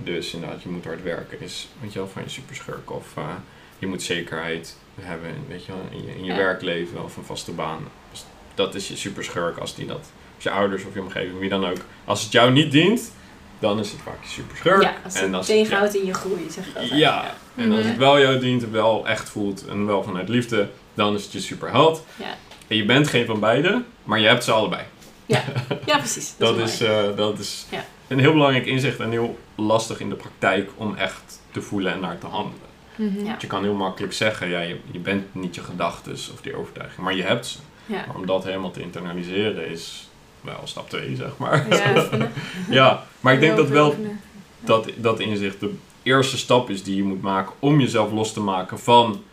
[0.03, 2.91] Dus inderdaad, je moet hard werken, is weet je wel, van je superschurk.
[2.91, 3.23] Of eh,
[3.79, 6.37] je moet zekerheid hebben in, weet je wel, in je, in je Ja.
[6.37, 7.87] werkleven of een vaste baan.
[8.57, 10.11] Dat is je superschurk als die dat.
[10.35, 11.77] Als je ouders of je omgeving, wie dan ook.
[12.05, 13.11] Als het jou niet dient,
[13.59, 14.81] dan is het vaak je superschurk.
[14.81, 16.99] Ja, als het tegenhoudt in je groei, zeg ik ja, altijd.
[16.99, 17.33] ja.
[17.55, 17.87] En als Mhm.
[17.89, 21.39] het wel jou dient, wel echt voelt en wel vanuit liefde, dan is het je
[21.39, 22.05] superheld.
[22.15, 22.35] Ja.
[22.67, 24.81] En je bent geen van beide, maar je hebt ze allebei.
[25.25, 25.43] Ja,
[25.97, 26.33] precies.
[26.37, 27.85] Dat, is, eh, dat is Ja.
[28.07, 31.99] een heel belangrijk inzicht en heel lastig in de praktijk om echt te voelen en
[31.99, 32.67] naar te handelen.
[32.95, 33.17] Mhm.
[33.19, 33.23] Ja.
[33.25, 36.55] Want je kan heel makkelijk zeggen, ja, je, je bent niet je gedachten of die
[36.55, 37.57] overtuiging, maar je hebt ze.
[37.87, 38.03] Ja.
[38.07, 40.09] Maar om dat helemaal te internaliseren is
[40.41, 41.67] wel stap 2, zeg maar.
[41.69, 42.07] Ja.
[42.69, 44.19] Ja, maar ik denk dat wel oefenen.
[44.59, 45.73] dat, dat inzicht de
[46.03, 49.23] eerste stap is die je moet maken om jezelf los te maken van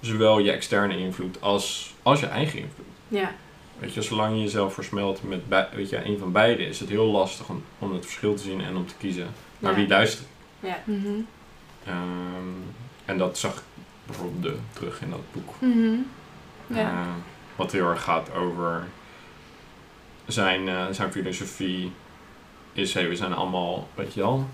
[0.00, 2.86] zowel je externe invloed als, als je eigen invloed.
[3.08, 3.34] Ja,
[3.78, 6.88] Weet je, zolang je jezelf versmelt met bij- weet je, een van beide, is het
[6.88, 9.26] heel lastig om, om het verschil te zien en om te kiezen
[9.58, 9.76] naar Ja.
[9.78, 10.26] wie luistert.
[10.60, 10.76] ja.
[10.84, 11.06] Mhm.
[11.86, 11.96] Ehm,
[13.04, 13.62] en dat zag ik
[14.06, 15.54] bijvoorbeeld de, terug in dat boek.
[15.58, 15.94] Mhm.
[16.66, 16.78] Ja.
[16.90, 17.06] Eh,
[17.62, 18.84] wat heel erg gaat over
[20.26, 21.92] zijn, eh, zijn filosofie
[22.72, 24.46] is, hey, we zijn allemaal, weet je wel,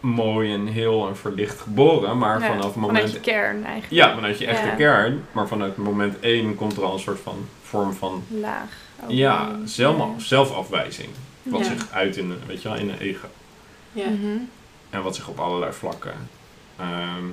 [0.00, 2.98] mooi en heel en verlicht geboren, maar Ja, vanaf moment...
[2.98, 3.92] Vanuit je kern eigenlijk.
[3.92, 4.74] Ja, vanuit je echte Ja.
[4.74, 8.68] kern, maar vanuit moment één komt er al een soort van vorm van, Laag.
[9.08, 10.08] ja, zelf, Ja.
[10.16, 11.08] zelfafwijzing.
[11.42, 11.66] Wat Ja.
[11.66, 13.26] zich uit in, een- weet je wel, in een ego.
[13.92, 14.08] ja.
[14.08, 14.36] Mhm.
[14.90, 16.14] En wat zich op allerlei vlakken
[16.76, 17.24] ehm,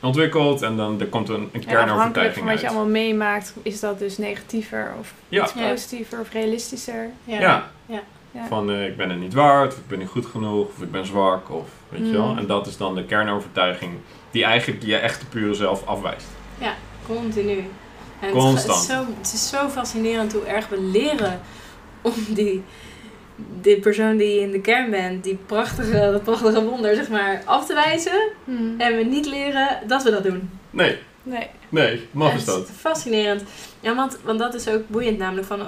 [0.00, 0.62] ontwikkelt.
[0.62, 2.76] En dan er komt een, een En afhankelijk kernovertuiging van wat je uit.
[2.76, 5.42] allemaal meemaakt, is dat dus negatiever of Ja.
[5.44, 5.68] iets Ja.
[5.68, 7.10] positiever of realistischer.
[7.24, 7.40] Ja.
[7.40, 7.70] Ja.
[7.86, 8.00] Ja.
[8.30, 8.46] Ja.
[8.46, 10.90] Van eh, ik ben het niet waard, of ik ben niet goed genoeg, of ik
[10.90, 12.32] ben zwak, of weet je wel.
[12.32, 12.38] Mm.
[12.38, 13.92] En dat is dan de kernovertuiging
[14.30, 16.26] die eigenlijk je echte pure zelf afwijst.
[17.06, 17.64] Continu.
[18.20, 18.66] En Constant.
[18.66, 21.40] Het, is zo, het is zo fascinerend hoe erg we leren
[22.02, 22.62] om die,
[23.60, 27.42] die persoon die je in de kern bent, die prachtige, dat prachtige wonder, zeg maar,
[27.44, 28.28] af te wijzen.
[28.44, 28.74] Hmm.
[28.78, 30.50] En we niet leren dat we dat doen.
[30.70, 31.46] Nee, Nee.
[31.68, 32.70] nee, mag is Het dat.
[32.76, 33.42] Fascinerend.
[33.80, 35.60] Ja, want, want dat is ook boeiend namelijk van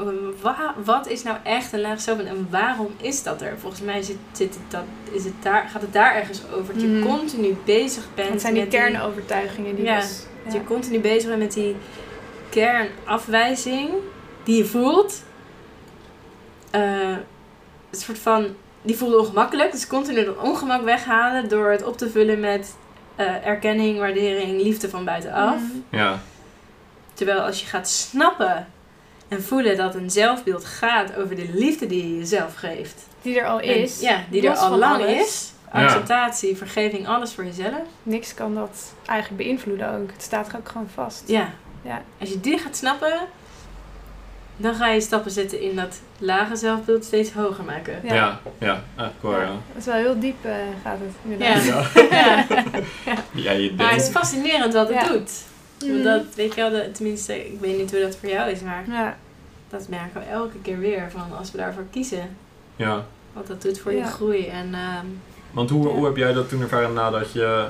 [0.43, 3.55] wa- wat is nou echt een laag zelf en waarom is dat er?
[3.59, 6.73] Volgens mij zit, zit het dat, is het daar, gaat het daar ergens over.
[6.75, 7.07] Dat je Mhm.
[7.09, 10.01] continu bezig bent Het zijn die met die- kernovertuigingen die Ja.
[10.01, 10.23] dus...
[10.45, 11.77] Dat je continu bezig bent met die
[12.51, 13.91] kernafwijzing
[14.45, 15.23] die je voelt.
[16.71, 17.17] Eh,
[17.91, 18.47] een soort van,
[18.83, 19.73] die voelde ongemakkelijk.
[19.73, 22.77] Dus continu dat ongemak weghalen door het op te vullen met
[23.17, 25.55] eh, erkenning, waardering, liefde van buitenaf.
[25.61, 25.97] Mhm.
[25.97, 26.19] Ja,
[27.15, 28.67] Terwijl als je gaat snappen
[29.29, 33.03] en voelen dat een zelfbeeld gaat over de liefde die je jezelf geeft.
[33.23, 34.01] Die er al En- is.
[34.01, 35.21] ja, die er al lang alles.
[35.21, 35.53] is.
[35.73, 35.85] Ja.
[35.85, 37.83] Acceptatie, vergeving, alles voor jezelf.
[38.03, 40.11] Niks kan dat eigenlijk beïnvloeden ook.
[40.13, 41.23] Het staat ook gewoon vast.
[41.27, 41.51] Ja.
[41.83, 42.03] Ja.
[42.21, 43.13] Als je die gaat snappen,
[44.61, 48.01] dan ga je stappen zetten in dat lage zelfbeeld steeds hoger maken.
[48.03, 48.15] Ja.
[48.15, 48.83] ja, ja.
[49.03, 50.53] Het is wel heel diep eh,
[50.85, 51.65] gaat het inderdaad.
[51.65, 51.83] Ja.
[52.11, 52.45] Ja,
[53.05, 53.15] Ja.
[53.33, 55.09] ja je Maar het is denkt, fascinerend wat het Ja.
[55.09, 55.31] doet.
[55.85, 56.03] Mhm.
[56.03, 58.85] Dat, weet je wel, de- tenminste, ik weet niet hoe dat voor jou is, maar
[58.89, 59.17] Ja.
[59.71, 61.11] dat merken we elke keer weer.
[61.11, 62.37] Van als we daarvoor kiezen,
[62.77, 63.05] ja.
[63.33, 64.47] wat dat doet voor je groei.
[64.47, 65.07] En ehm,
[65.51, 65.95] Want hoe, Ja.
[65.95, 67.69] hoe heb jij dat toen ervaren nadat je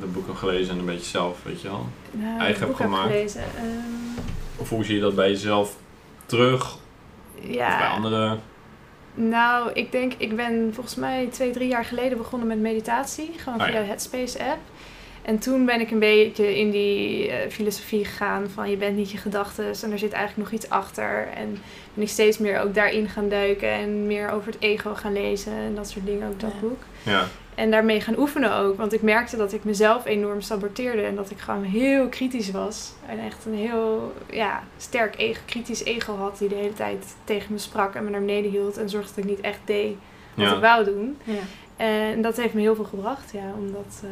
[0.00, 1.86] het boek hebt gelezen en een beetje zelf, weet je wel?
[2.10, 3.12] Nou, Eigen het boek heb heb gemaakt.
[3.14, 3.40] gelezen.
[3.56, 4.20] Ehm,
[4.56, 5.76] Of hoe zie je dat bij jezelf
[6.30, 6.74] terug?
[6.74, 8.40] Of bij ja, anderen?
[9.14, 13.30] nou, ik denk, ik ben volgens mij twee, drie jaar geleden begonnen met meditatie.
[13.36, 13.80] Gewoon Ah, via ja.
[13.80, 14.58] de Headspace app.
[15.22, 19.10] En toen ben ik een beetje in die eh, filosofie gegaan van je bent niet
[19.10, 21.28] je gedachten en er zit eigenlijk nog iets achter.
[21.34, 21.58] En
[21.94, 25.52] ben ik steeds meer ook daarin gaan duiken en meer over het ego gaan lezen
[25.52, 26.60] en dat soort dingen, ook dat Ja.
[26.60, 26.82] boek.
[27.02, 27.26] Ja,
[27.60, 28.76] En daarmee gaan oefenen ook.
[28.76, 31.02] Want ik merkte dat ik mezelf enorm saboteerde.
[31.02, 32.92] En dat ik gewoon heel kritisch was.
[33.06, 36.38] En echt een heel ja, sterk ego, kritisch ego had.
[36.38, 38.78] Die de hele tijd tegen me sprak en me naar beneden hield.
[38.78, 39.96] En zorgde dat ik niet echt deed
[40.34, 41.16] wat ik wou doen.
[41.24, 41.40] ja.
[41.76, 43.30] En dat heeft me heel veel gebracht.
[43.32, 44.10] Ja, om dat, eh,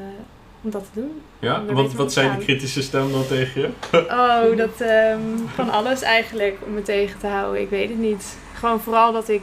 [0.62, 1.20] om dat te doen.
[1.38, 1.64] ja?
[1.64, 2.36] Wat, wat aan.
[2.36, 3.68] die kritische stemmen dan tegen je?
[4.10, 5.20] Oh, dat ehm,
[5.54, 7.60] van alles eigenlijk om me tegen te houden.
[7.60, 8.36] Ik weet het niet.
[8.54, 9.42] Gewoon vooral dat ik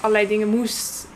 [0.00, 1.08] allerlei dingen moest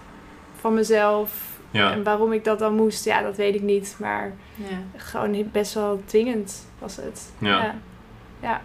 [0.61, 1.46] van mezelf.
[1.71, 3.97] Ja, En waarom ik dat dan moest, ja, dat weet ik niet.
[4.01, 4.79] Maar ja.
[4.97, 7.33] gewoon best wel dwingend was het.
[7.39, 7.63] ja.
[7.63, 7.75] Ja.
[8.41, 8.61] Ja.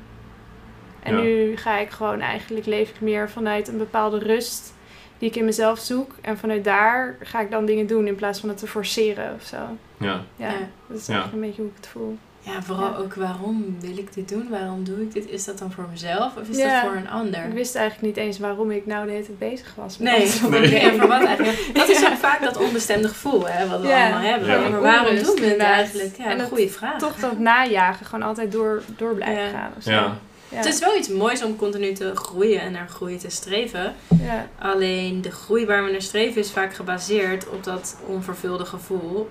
[1.04, 1.22] En Ja.
[1.22, 4.74] nu ga ik gewoon eigenlijk, leef ik meer vanuit een bepaalde rust
[5.18, 6.12] die ik in mezelf zoek.
[6.22, 9.44] En vanuit daar ga ik dan dingen doen in plaats van het te forceren of
[9.44, 9.58] zo.
[9.98, 10.22] ja.
[10.36, 10.54] Ja, Ja.
[10.88, 11.14] dat is Ja.
[11.14, 12.18] eigenlijk een beetje hoe ik het voel.
[12.44, 12.98] Ja, vooral Ja.
[12.98, 14.48] ook waarom wil ik dit doen?
[14.50, 15.30] Waarom doe ik dit?
[15.30, 16.82] Is dat dan voor mezelf of is Ja.
[16.82, 17.46] dat voor een ander?
[17.46, 19.98] Ik wist eigenlijk niet eens waarom ik nou de hele tijd bezig was.
[19.98, 20.42] met Nee, alles.
[20.72, 20.80] Nee.
[20.80, 21.70] en voor wat eigenlijk?
[21.74, 24.02] Dat is ook vaak dat onbestemde gevoel hè, wat we Ja.
[24.04, 24.50] allemaal hebben.
[24.50, 24.70] Ja.
[24.70, 26.18] Maar waarom doen we het eigenlijk?
[26.18, 27.00] Ja, En een dat- goede vraag.
[27.00, 29.50] Toch dat najagen, gewoon altijd door, door blijven Ja.
[29.50, 29.72] gaan.
[29.78, 29.92] Of zo.
[29.92, 30.18] Ja.
[30.50, 30.58] Ja.
[30.58, 33.94] Het is wel iets moois om continu te groeien en naar groei te streven.
[34.22, 34.48] ja.
[34.60, 39.30] Alleen de groei waar we naar streven is vaak gebaseerd op dat onvervulde gevoel.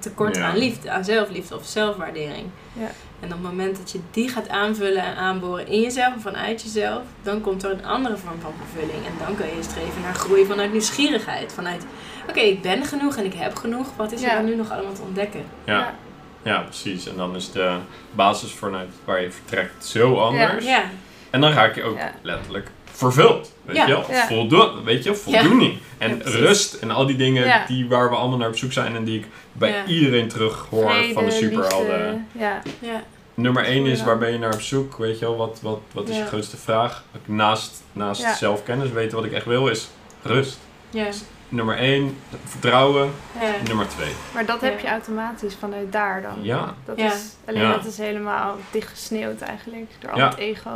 [0.00, 0.42] Tekort Ja.
[0.48, 2.46] aan liefde, aan zelfliefde of zelfwaardering.
[2.72, 2.90] Ja.
[3.20, 6.62] En op het moment dat je die gaat aanvullen en aanboren in jezelf en vanuit
[6.62, 9.06] jezelf, dan komt er een andere vorm van vervulling.
[9.06, 11.52] En dan kun je streven naar groei vanuit nieuwsgierigheid.
[11.52, 11.86] Vanuit,
[12.28, 13.86] oké, ik ben genoeg en ik heb genoeg.
[13.96, 15.44] Wat is er dan nu nog allemaal te ontdekken?
[15.64, 15.94] Ja.
[16.42, 17.06] ja, precies.
[17.08, 17.76] En dan is de
[18.12, 20.64] basis vanuit waar je vertrekt zo anders.
[20.64, 20.82] Ja,
[21.30, 22.12] En dan raak je ook Ja.
[22.22, 23.52] letterlijk vervuld.
[23.64, 23.86] Weet Ja.
[23.86, 24.04] je wel?
[24.10, 24.26] Ja.
[24.26, 25.78] Voldo weet je, voldoening.
[25.98, 27.64] En Ja, rust en al die dingen Ja.
[27.66, 29.84] die, waar we allemaal naar op zoek zijn en die ik bij Ja.
[29.84, 32.26] iedereen terug hoor Vrede, van de superhelden.
[32.32, 32.62] liefde, Ja.
[32.78, 33.02] ja,
[33.34, 34.96] Nummer 1 is waar ben je naar op zoek?
[34.96, 36.22] Weet je wel, wat, wat, wat is Ja.
[36.22, 37.04] je grootste vraag?
[37.24, 38.34] Naast, naast Ja.
[38.34, 39.88] zelfkennis weten wat ik echt wil is
[40.22, 40.58] rust.
[40.90, 41.06] ja.
[41.48, 43.10] nummer 1, vertrouwen.
[43.40, 43.52] Ja.
[43.66, 44.08] Nummer 2.
[44.34, 44.66] Maar dat Ja.
[44.66, 46.36] heb je automatisch vanuit daar dan.
[46.42, 47.12] Ja, Dat Ja.
[47.12, 47.72] is, alleen Ja.
[47.72, 49.90] dat is helemaal dichtgesneeuwd eigenlijk.
[50.00, 50.70] Door al het ego.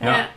[0.00, 0.28] ja.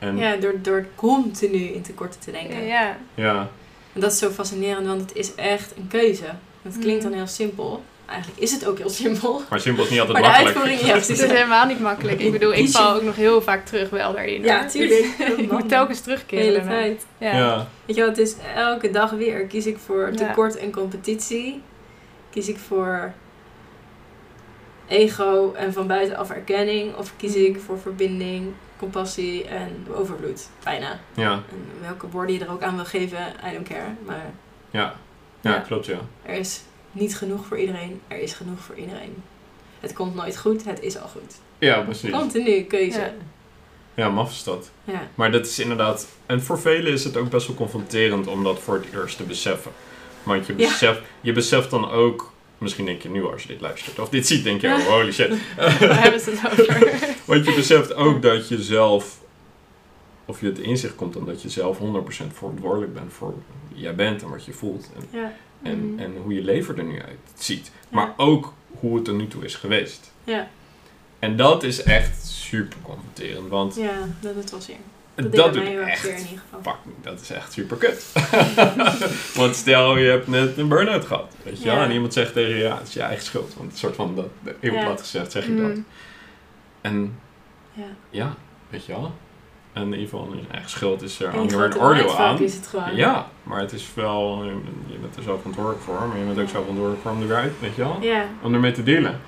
[0.00, 0.06] Ja.
[0.06, 2.64] En, Ja, door, door continu in tekorten te denken.
[2.66, 2.96] Ja.
[3.14, 3.48] ja.
[3.94, 6.24] En dat is zo fascinerend, want het is echt een keuze.
[6.62, 7.08] Het klinkt Mhm.
[7.10, 7.82] dan heel simpel.
[8.06, 9.42] Eigenlijk is het ook heel simpel.
[9.50, 10.56] Maar simpel is niet altijd Maar de makkelijk.
[10.66, 12.20] uitvoering, ja, Het is helemaal niet makkelijk.
[12.20, 14.42] Ik bedoel, ik val ook nog heel vaak terug wel daarin.
[14.42, 15.04] Ja, tuurlijk.
[15.36, 16.44] ik moet telkens De terugkeren.
[16.44, 16.70] hele daarna.
[16.70, 17.06] tijd.
[17.18, 17.36] Ja.
[17.36, 17.56] Ja.
[17.84, 19.46] Weet je wel, het is elke dag weer.
[19.46, 21.62] Kies ik voor tekort en competitie.
[22.30, 23.12] Kies ik voor
[24.88, 26.96] ego en van buitenaf erkenning.
[26.96, 27.44] Of kies Mhm.
[27.44, 30.48] ik voor verbinding, compassie en overvloed.
[30.64, 31.00] Bijna.
[31.14, 31.32] Ja.
[31.32, 33.94] En welke woorden je er ook aan wil geven, I don't care.
[34.06, 34.30] Maar
[34.70, 34.94] Ja.
[35.40, 35.58] Ja, Ja.
[35.58, 35.98] klopt ja.
[36.22, 36.60] er is
[36.92, 38.00] niet genoeg voor iedereen.
[38.08, 39.22] Er is genoeg voor iedereen.
[39.80, 41.34] Het komt nooit goed, het is al goed.
[41.58, 42.10] Ja, precies.
[42.10, 42.98] Continu keuze.
[43.00, 43.12] Ja.
[43.94, 44.70] Ja, maf is dat.
[44.84, 45.08] Ja.
[45.14, 46.06] Maar dat is inderdaad...
[46.26, 49.22] En voor velen is het ook best wel confronterend om dat voor het eerst te
[49.22, 49.72] beseffen.
[50.22, 50.68] Want je Ja.
[50.68, 52.32] beseft, je beseft dan ook...
[52.58, 55.12] Misschien denk je nu als je dit luistert of dit ziet, denk je, oh, holy
[55.12, 55.28] shit.
[55.56, 56.98] Waar hebben ze het over?
[57.26, 59.20] Want je beseft ook dat je zelf...
[60.24, 61.82] Of je het inzicht komt dan dat je zelf 100%
[62.32, 63.34] verantwoordelijk bent voor
[63.72, 64.90] wie jij bent en wat je voelt.
[64.96, 65.32] En, Ja.
[65.62, 65.98] en, Mhm.
[66.02, 67.70] en hoe je leven er nu uit ziet.
[67.88, 67.96] Ja.
[67.96, 70.12] Maar ook hoe het er nu toe is geweest.
[70.24, 70.48] Ja.
[71.18, 73.48] En dat is echt super confronterend.
[73.48, 74.76] Want ja, dat het was weer.
[75.22, 76.76] Dat, dat, doet mij heel echt zeer in ieder geval.
[77.02, 78.12] dat is echt super kut.
[79.40, 81.84] Want stel je hebt net een burn-out gehad, weet je wel, Ja.
[81.84, 83.54] en iemand zegt tegen je, ja, het is je eigen schuld.
[83.56, 84.26] Want een soort van, dat,
[84.60, 84.84] heel Ja.
[84.84, 85.74] plat gezegd zeg je dat.
[85.74, 85.84] Mm.
[86.80, 87.18] En
[87.72, 87.84] Ja.
[88.10, 88.34] ja,
[88.70, 89.12] weet je wel.
[89.72, 91.84] En in ieder geval, je eigen schuld is er Eén hang je weer grote een
[91.84, 92.40] oordeel aan.
[92.40, 92.96] is het gewoon.
[92.96, 94.44] Ja, maar het is wel,
[94.86, 97.26] je bent- er zelf verantwoordelijk voor, maar je bent ook zelf verantwoordelijk voor om er
[97.28, 97.96] weer uit, weet je wel.
[98.00, 98.24] Ja.
[98.42, 99.20] Om ermee te dealen.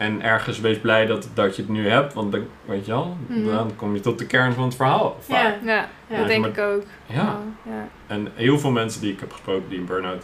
[0.00, 3.16] En ergens wees blij dat, dat je het nu hebt, want dan, weet je wel,
[3.26, 3.44] Mhm.
[3.46, 5.16] dan kom je tot de kern van het verhaal.
[5.20, 5.56] vaak.
[5.64, 5.72] Ja.
[5.74, 6.16] Ja, Ja.
[6.18, 6.82] dat denk Maar- ik ook.
[7.06, 7.22] Ja.
[7.22, 7.88] Oh, ja.
[8.06, 10.22] En heel veel mensen die ik heb gesproken die een burn-out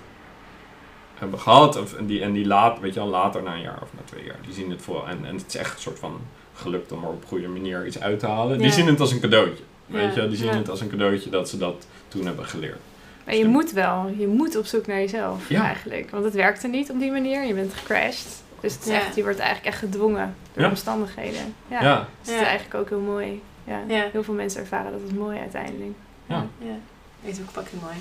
[1.14, 3.78] hebben gehad, of, en, die, en die laat, weet je wel, later na een jaar
[3.82, 5.08] of na twee jaar, die zien het voor.
[5.08, 6.20] En, en het is echt een soort van
[6.54, 8.58] gelukt om er op een goede manier iets uit te halen.
[8.58, 9.62] Die zien het als een cadeautje.
[9.86, 10.22] Weet Ja.
[10.22, 10.56] je, die zien Ja.
[10.56, 12.78] het als een cadeautje dat ze dat toen hebben geleerd.
[13.24, 15.64] Maar je moet wel, je moet op zoek naar jezelf Ja.
[15.64, 16.10] eigenlijk.
[16.10, 18.44] Want het werkte niet op die manier, je bent gecrashed.
[18.60, 18.94] Dus het is Ja.
[18.96, 20.68] echt, je wordt eigenlijk echt gedwongen door Ja.
[20.68, 21.54] omstandigheden.
[21.68, 21.82] Ja.
[21.82, 23.42] Ja, Dus het is eigenlijk ook heel mooi.
[23.64, 23.80] Ja.
[23.88, 24.08] Ja.
[24.12, 25.92] Heel veel mensen ervaren dat als mooi uiteindelijk.
[26.26, 26.46] Ja.
[26.58, 26.74] Ja.
[27.22, 27.94] Is ook fucking mooi.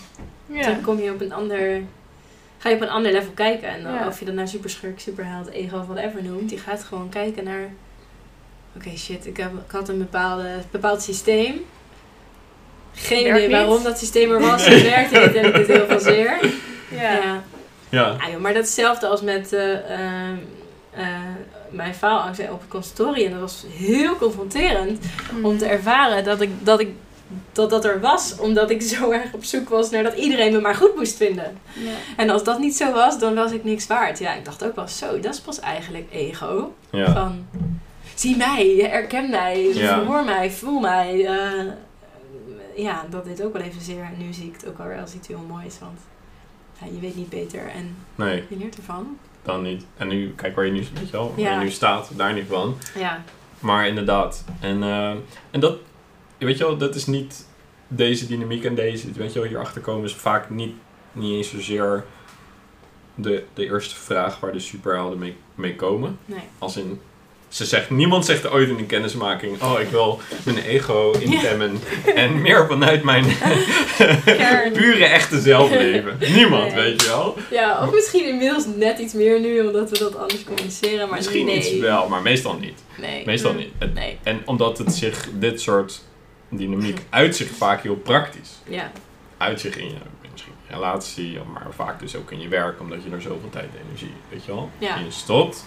[0.60, 0.66] Ja.
[0.68, 1.82] Dan kom je op een ander...
[2.58, 3.68] Ga je op een ander level kijken.
[3.70, 4.08] En dan, Ja.
[4.08, 6.50] of je dat nou superschurk, superheld, ego of whatever noemt.
[6.50, 7.70] Die gaat gewoon kijken naar...
[8.76, 9.26] Oké, shit.
[9.26, 11.66] Ik, heb, ik had een bepaalde, bepaald systeem.
[12.94, 14.66] Geen idee waarom dat systeem er was.
[14.70, 16.38] Het werkte niet en ik deed heel veel zeer.
[16.90, 17.12] Ja.
[17.12, 17.44] Ja.
[17.90, 20.36] Ja, joh, maar dat is hetzelfde als met eh, ehm,
[20.92, 21.08] eh,
[21.70, 23.32] mijn faalangst op het consultorium.
[23.32, 25.00] Dat was heel confronterend
[25.34, 25.46] Mm.
[25.46, 26.90] om te ervaren dat ik, dat ik
[27.52, 28.36] dat dat er was.
[28.40, 31.58] Omdat ik zo erg op zoek was naar dat iedereen me maar goed moest vinden.
[31.74, 31.92] Ja.
[32.18, 34.20] En als dat niet zo was, dan was ik niks waard.
[34.20, 36.74] Ja, ik dacht ook wel zo, dat is pas eigenlijk ego.
[36.90, 37.14] ja.
[37.14, 37.46] Van,
[38.16, 39.94] zie mij, herken mij, Ja.
[39.98, 41.26] verhoor mij, voel mij.
[41.26, 41.66] eh,
[42.76, 44.04] ja, dat deed ook wel even zeer.
[44.04, 45.76] En nu zie ik het ook wel weer als iets heel moois.
[45.80, 46.00] Want
[46.80, 49.18] ja, je weet niet beter en Nee, je leert ervan.
[49.44, 49.86] dan niet.
[49.98, 51.60] En nu, kijk waar je nu, weet je wel, waar Ja.
[51.60, 52.78] je nu staat, daar niet van.
[52.98, 53.24] Ja,
[53.60, 54.46] Maar inderdaad.
[54.60, 55.10] En, eh,
[55.52, 55.78] en dat,
[56.38, 57.48] weet je wel, dat is niet
[57.88, 60.74] deze dynamiek en deze, weet je wel, hierachter komen is vaak niet,
[61.12, 62.06] niet eens zozeer
[63.16, 66.18] de, de eerste vraag waar de superhelden mee, mee komen.
[66.26, 66.40] nee.
[66.60, 67.02] Als in,
[67.56, 71.80] ze zegt, niemand zegt ooit in een kennismaking, oh ik wil mijn ego intemmen
[72.16, 73.26] en meer vanuit mijn
[74.74, 76.18] pure echte zelf leven.
[76.34, 76.84] Niemand, Nee.
[76.84, 77.38] weet je wel.
[77.52, 81.08] Ja, of misschien inmiddels net iets meer nu, omdat we dat anders communiceren.
[81.08, 81.58] Maar Misschien nee.
[81.58, 82.84] iets wel, maar meestal niet.
[82.98, 83.26] Nee.
[83.26, 83.58] Meestal Mm.
[83.58, 83.94] niet.
[83.94, 84.18] Nee.
[84.24, 86.02] En omdat het zich, dit soort
[86.50, 88.50] dynamiek uit zich vaak heel praktisch.
[88.68, 88.92] Ja.
[89.38, 89.96] Uit zich in je,
[90.32, 93.80] misschien relatie, maar vaak dus ook in je werk, omdat je er zoveel tijd en
[93.88, 94.96] energie, weet je wel, Ja.
[94.98, 95.66] in stopt.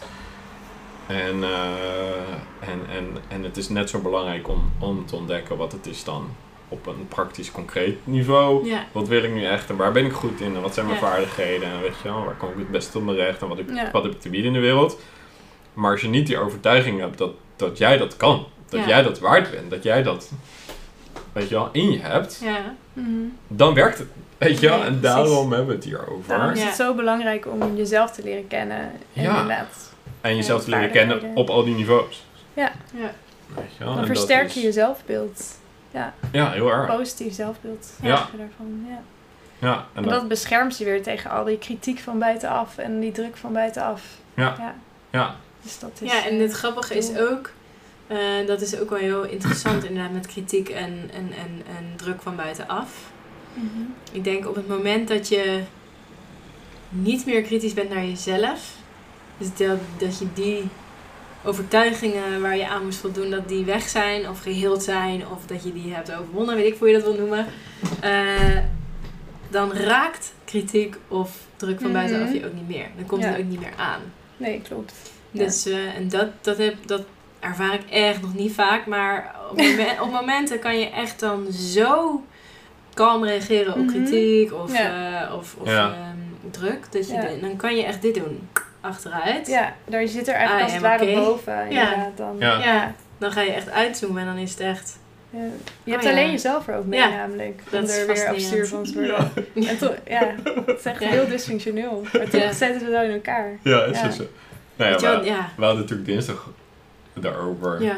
[1.08, 5.72] En, eh, en, en, en het is net zo belangrijk om, om te ontdekken wat
[5.72, 6.28] het is dan
[6.68, 8.66] op een praktisch concreet niveau.
[8.66, 8.84] Ja.
[8.92, 10.98] Wat wil ik nu echt en waar ben ik goed in en wat zijn mijn
[10.98, 11.06] Ja.
[11.06, 13.58] vaardigheden en weet je wel, waar kom ik het beste op mijn recht en wat,
[13.58, 13.90] ik, Ja.
[13.90, 14.98] wat heb ik te bieden in de wereld.
[15.72, 18.86] Maar als je niet die overtuiging hebt dat, dat jij dat kan, dat Ja.
[18.86, 20.30] jij dat waard bent, dat jij dat,
[21.32, 22.74] weet je wel, in je hebt, Ja.
[22.92, 23.08] Mhm.
[23.46, 24.08] dan werkt het.
[24.38, 25.16] Weet je wel, Nee, en precies.
[25.16, 26.28] daarom hebben we het hier over.
[26.28, 26.66] Daarom is Ja.
[26.66, 28.78] het zo belangrijk om jezelf te leren kennen.
[29.14, 29.28] En Ja.
[29.40, 29.87] inderdaad.
[30.20, 32.24] En jezelf Ja, te leren kennen op al die niveaus.
[32.54, 32.72] Ja.
[32.92, 35.56] Weet je wel, Dan en versterk is- je je zelfbeeld.
[36.32, 36.96] Ja, heel erg.
[36.96, 37.92] Positief zelfbeeld.
[38.02, 38.16] Ja.
[38.36, 38.86] Daarvan.
[38.88, 39.00] Ja.
[39.58, 43.00] Ja, En en dat, dat beschermt je weer tegen al die kritiek van buitenaf en
[43.00, 44.02] die druk van buitenaf.
[44.34, 44.54] Ja.
[44.58, 44.74] ja.
[45.10, 47.50] ja, Dus dat is, Ja, en eh, het grappige is ook,
[48.06, 52.22] eh, dat is ook wel heel interessant inderdaad met kritiek en, en, en, en druk
[52.22, 52.90] van buitenaf.
[54.12, 55.60] Ik denk op het moment dat je
[56.88, 58.72] niet meer kritisch bent naar jezelf,
[59.38, 60.68] dus dat, dat je die
[61.44, 65.62] overtuigingen waar je aan moest voldoen, dat die weg zijn of geheeld zijn, of dat
[65.64, 67.46] je die hebt overwonnen, weet ik hoe je dat wil noemen,
[68.00, 68.58] eh,
[69.50, 72.36] dan raakt kritiek of druk van buitenaf Mhm.
[72.38, 72.86] je ook niet meer.
[72.96, 73.28] Dan komt Ja.
[73.28, 74.00] het ook niet meer aan.
[74.36, 74.92] Nee, klopt.
[75.30, 75.44] Ja.
[75.44, 77.02] Dus, eh, en dat, dat, heb, dat
[77.40, 78.86] ervaar ik echt nog niet vaak.
[78.86, 82.22] Maar op, momen- op momenten kan je echt dan zo
[82.94, 83.88] kalm reageren op Mhm.
[83.88, 85.22] kritiek of, Ja.
[85.28, 85.92] eh, of, of Ja.
[85.92, 86.92] ehm, druk.
[86.92, 87.20] Dat je Ja.
[87.20, 88.48] de- dan kan je echt dit doen.
[88.80, 89.46] Achteruit.
[89.46, 91.68] Ja, daar zit er eigenlijk Ah, als ja, het ware boven.
[91.68, 92.36] Inderdaad, dan.
[92.38, 92.58] Ja.
[92.64, 92.94] Ja.
[93.18, 94.98] Dan ga je echt uitzoomen en dan is het echt...
[95.30, 95.38] Ja.
[95.84, 96.16] Je hebt Oh, ja.
[96.16, 97.08] alleen jezelf er ook mee Ja.
[97.08, 97.60] namelijk.
[97.70, 99.30] Dat om is er weer op stuur van te worden.
[99.54, 99.68] Ja.
[99.68, 100.34] En toch, ja,
[100.66, 101.08] het is echt Ja.
[101.08, 102.02] heel dysfunctioneel.
[102.12, 102.52] Maar toch Ja.
[102.52, 103.58] zetten ze wel in elkaar.
[103.62, 104.02] Ja, is Ja.
[104.04, 104.24] het zo.
[104.76, 105.48] Nou ja, we, ja.
[105.56, 106.50] we hadden natuurlijk dinsdag
[107.14, 107.82] daarover.
[107.82, 107.96] ja.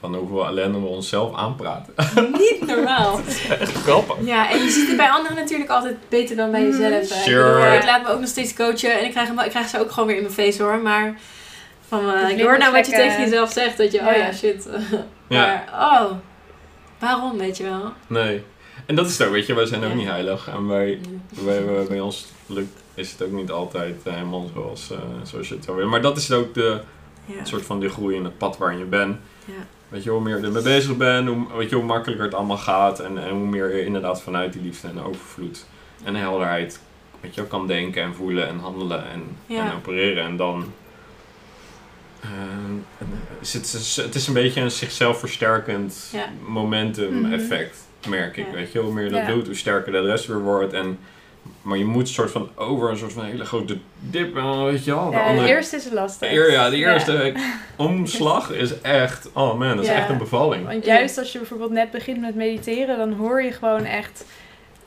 [0.00, 1.94] Van hoeveel ellende we onszelf aanpraten.
[2.32, 3.20] Niet normaal.
[3.60, 4.16] Echt grappig.
[4.24, 6.70] Ja, en je ziet het bij anderen natuurlijk altijd beter dan bij Mhm.
[6.78, 7.02] jezelf.
[7.02, 7.52] Ik Sure.
[7.60, 9.80] bedoel, Ik laat me ook nog steeds coachen en ik krijg, hem, ik krijg ze
[9.80, 10.78] ook gewoon weer in mijn face hoor.
[10.78, 11.18] Maar
[11.88, 13.76] van, eh, De ik hoor nou wat je tegen jezelf zegt.
[13.78, 14.32] Dat je, oh Ja.
[14.32, 14.68] shit.
[15.28, 15.46] Ja.
[15.46, 16.10] Maar, oh,
[16.98, 17.92] waarom, weet je wel?
[18.06, 18.42] Nee.
[18.86, 19.94] En dat is het ook, weet je, wij zijn ook Ja.
[19.96, 20.48] niet heilig.
[20.48, 21.00] En wij,
[21.44, 25.48] wij, wij- bij ons lukt, is het ook niet altijd eh, helemaal zoals, eh, zoals
[25.48, 25.90] je het zou willen.
[25.92, 26.80] Maar dat is ook de
[27.24, 27.44] Ja.
[27.44, 29.16] soort van de groei in het pad waarin je bent.
[29.44, 29.52] Ja.
[29.88, 32.56] Weet je, hoe meer je ermee bezig bent, hoe, weet je, hoe makkelijker het allemaal
[32.58, 33.00] gaat.
[33.00, 35.66] En, en hoe meer je inderdaad vanuit die liefde en overvloed
[36.04, 36.80] en helderheid
[37.20, 39.64] weet je, kan denken en voelen en handelen en, Ja.
[39.70, 40.24] en opereren.
[40.24, 40.72] En dan
[42.20, 42.28] eh,
[43.40, 46.28] is het, het is een beetje een zichzelf versterkend Ja.
[46.46, 47.32] momentum Mhm.
[47.32, 48.46] effect, merk ik.
[48.52, 50.72] Weet je, hoe meer je dat doet, hoe sterker de rest weer wordt.
[50.72, 50.98] En,
[51.62, 54.84] maar je moet een soort van over een soort van hele grote dip, eh, weet
[54.84, 55.10] je wel.
[55.10, 56.30] De Ja, andere de eerste is lastig.
[56.32, 57.32] Eer- ja, de eerste Ja.
[57.76, 59.96] omslag is echt, oh man, dat is Ja.
[59.96, 60.66] echt een bevalling.
[60.66, 64.24] Want juist als je bijvoorbeeld net begint met mediteren, dan hoor je gewoon echt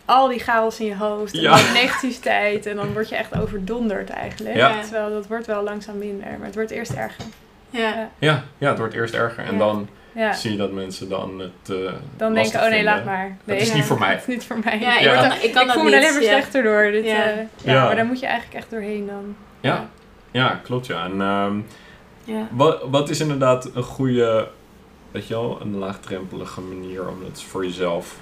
[0.05, 1.33] al die chaos in je hoofd.
[1.33, 1.55] En Ja.
[1.55, 2.65] die negativiteit.
[2.65, 4.55] En dan word je echt overdonderd eigenlijk.
[4.55, 4.81] Ja.
[4.81, 6.27] Terwijl dat wordt wel langzaam minder.
[6.37, 7.23] Maar het wordt eerst erger.
[7.69, 8.09] Ja.
[8.19, 9.43] Ja, ja, het wordt eerst erger.
[9.43, 9.57] En Ja.
[9.59, 10.33] dan Ja.
[10.33, 12.83] zie je dat mensen dan het eh Dan denken, oh nee, vinden.
[12.93, 13.27] laat maar.
[13.45, 14.09] Dat Nee, is niet voor mij.
[14.15, 14.79] Het is niet voor mij.
[14.79, 15.23] Ja, ik Ja.
[15.41, 15.99] ik kan ik dat voel me niet.
[15.99, 16.29] alleen maar ja.
[16.29, 16.91] slechter door.
[16.91, 17.23] Dit, Ja.
[17.23, 17.73] eh, ja.
[17.73, 17.85] Ja.
[17.85, 19.35] maar daar moet je eigenlijk echt doorheen dan.
[19.59, 19.89] Ja,
[20.31, 21.05] ja klopt ja.
[21.05, 21.59] En ehm,
[22.23, 22.47] Ja.
[22.51, 24.47] wat, wat is inderdaad een goede,
[25.11, 28.17] weet je wel, een laagdrempelige manier om het voor jezelf,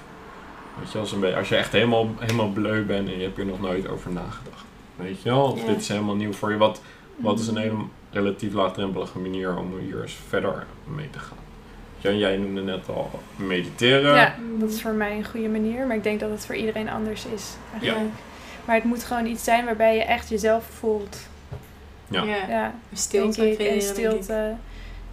[0.78, 3.38] weet je wel, zo'n beetje- als je echt helemaal, helemaal bleu bent en je hebt
[3.38, 4.64] er nog nooit over nagedacht.
[4.96, 6.56] Weet je wel, of dit is helemaal nieuw voor je.
[6.56, 6.80] Wat,
[7.16, 7.74] wat is een hele
[8.10, 11.36] relatief laagdrempelige manier om hier eens verder mee te gaan?
[12.00, 14.14] Jan, jij noemde net al mediteren.
[14.14, 15.86] Ja, dat is voor mij een goede manier.
[15.86, 17.44] Maar ik denk dat het voor iedereen anders is.
[17.72, 18.10] Eigenlijk.
[18.64, 21.16] Maar het moet gewoon iets zijn waarbij je echt jezelf voelt.
[22.08, 22.22] Ja.
[22.24, 22.48] Ja.
[22.48, 23.66] Ja, Stilte denk ik.
[23.68, 24.54] En stilte.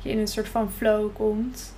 [0.02, 1.73] Je in een soort van flow komt.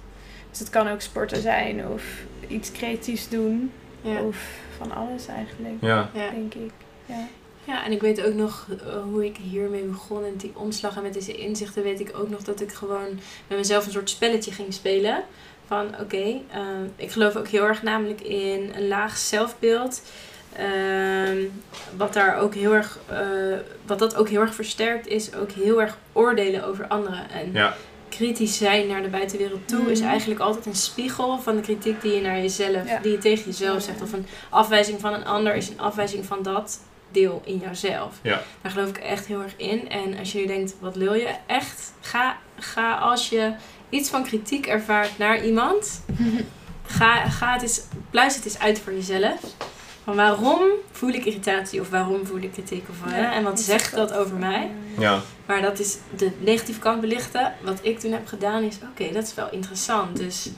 [0.50, 2.04] Dus het kan ook sporten zijn of
[2.48, 3.72] iets creatiefs doen.
[4.02, 4.22] Ja.
[4.22, 4.38] Of
[4.78, 6.30] van alles eigenlijk, Ja, Ja.
[6.30, 6.72] denk ik.
[7.06, 7.28] Ja.
[7.70, 11.02] Ja, en ik weet ook nog eh, hoe ik hiermee begon en die omslag en
[11.04, 14.52] met deze inzichten weet ik ook nog dat ik gewoon met mezelf een soort spelletje
[14.52, 15.24] ging spelen.
[15.68, 16.18] Van oké,
[16.52, 16.62] eh,
[16.96, 20.02] ik geloof ook heel erg namelijk in een laag zelfbeeld.
[20.56, 21.38] Ehm,
[21.98, 23.18] wat daar ook heel erg, eh,
[23.86, 27.30] wat dat ook heel erg versterkt is, ook heel erg oordelen over anderen.
[27.30, 27.76] En ja,
[28.10, 30.10] kritisch zijn naar de buitenwereld toe is Mhm.
[30.10, 33.00] eigenlijk altijd een spiegel van de kritiek die je naar jezelf, Ja.
[33.02, 34.02] die je tegen jezelf zegt.
[34.02, 36.80] Of een afwijzing van een ander is een afwijzing van dat
[37.12, 38.16] deel in jouzelf.
[38.22, 38.42] Ja.
[38.62, 39.90] Daar geloof ik echt heel erg in.
[39.90, 41.30] En als je nu denkt, wat wil je?
[41.46, 43.54] Echt, ga, ga als je
[43.90, 46.02] iets van kritiek ervaart naar iemand,
[46.98, 49.40] ga, ga het eens, pluis het eens uit voor jezelf.
[50.04, 52.86] Van waarom voel ik irritatie of waarom voel ik kritiek?
[52.90, 53.14] Of?
[53.14, 54.72] En wat zegt dat over mij?
[54.98, 57.54] ja, Maar dat is de negatieve kant belichten.
[57.62, 60.18] Wat ik toen heb gedaan is, oké, dat is wel interessant.
[60.18, 60.50] Dus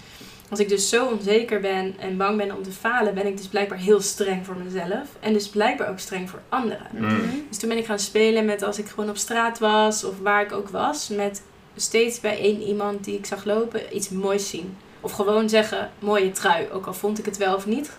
[0.51, 3.47] als ik dus zo onzeker ben en bang ben om te falen, ben ik dus
[3.47, 5.07] blijkbaar heel streng voor mezelf.
[5.19, 6.87] En dus blijkbaar ook streng voor anderen.
[6.91, 7.45] Mm.
[7.49, 10.41] Dus toen ben ik gaan spelen met als ik gewoon op straat was of waar
[10.41, 11.09] ik ook was.
[11.09, 11.41] Met
[11.75, 14.77] steeds bij één iemand die ik zag lopen iets moois zien.
[15.01, 16.67] Of gewoon zeggen, mooie trui.
[16.71, 17.91] Ook al vond ik het wel of niet.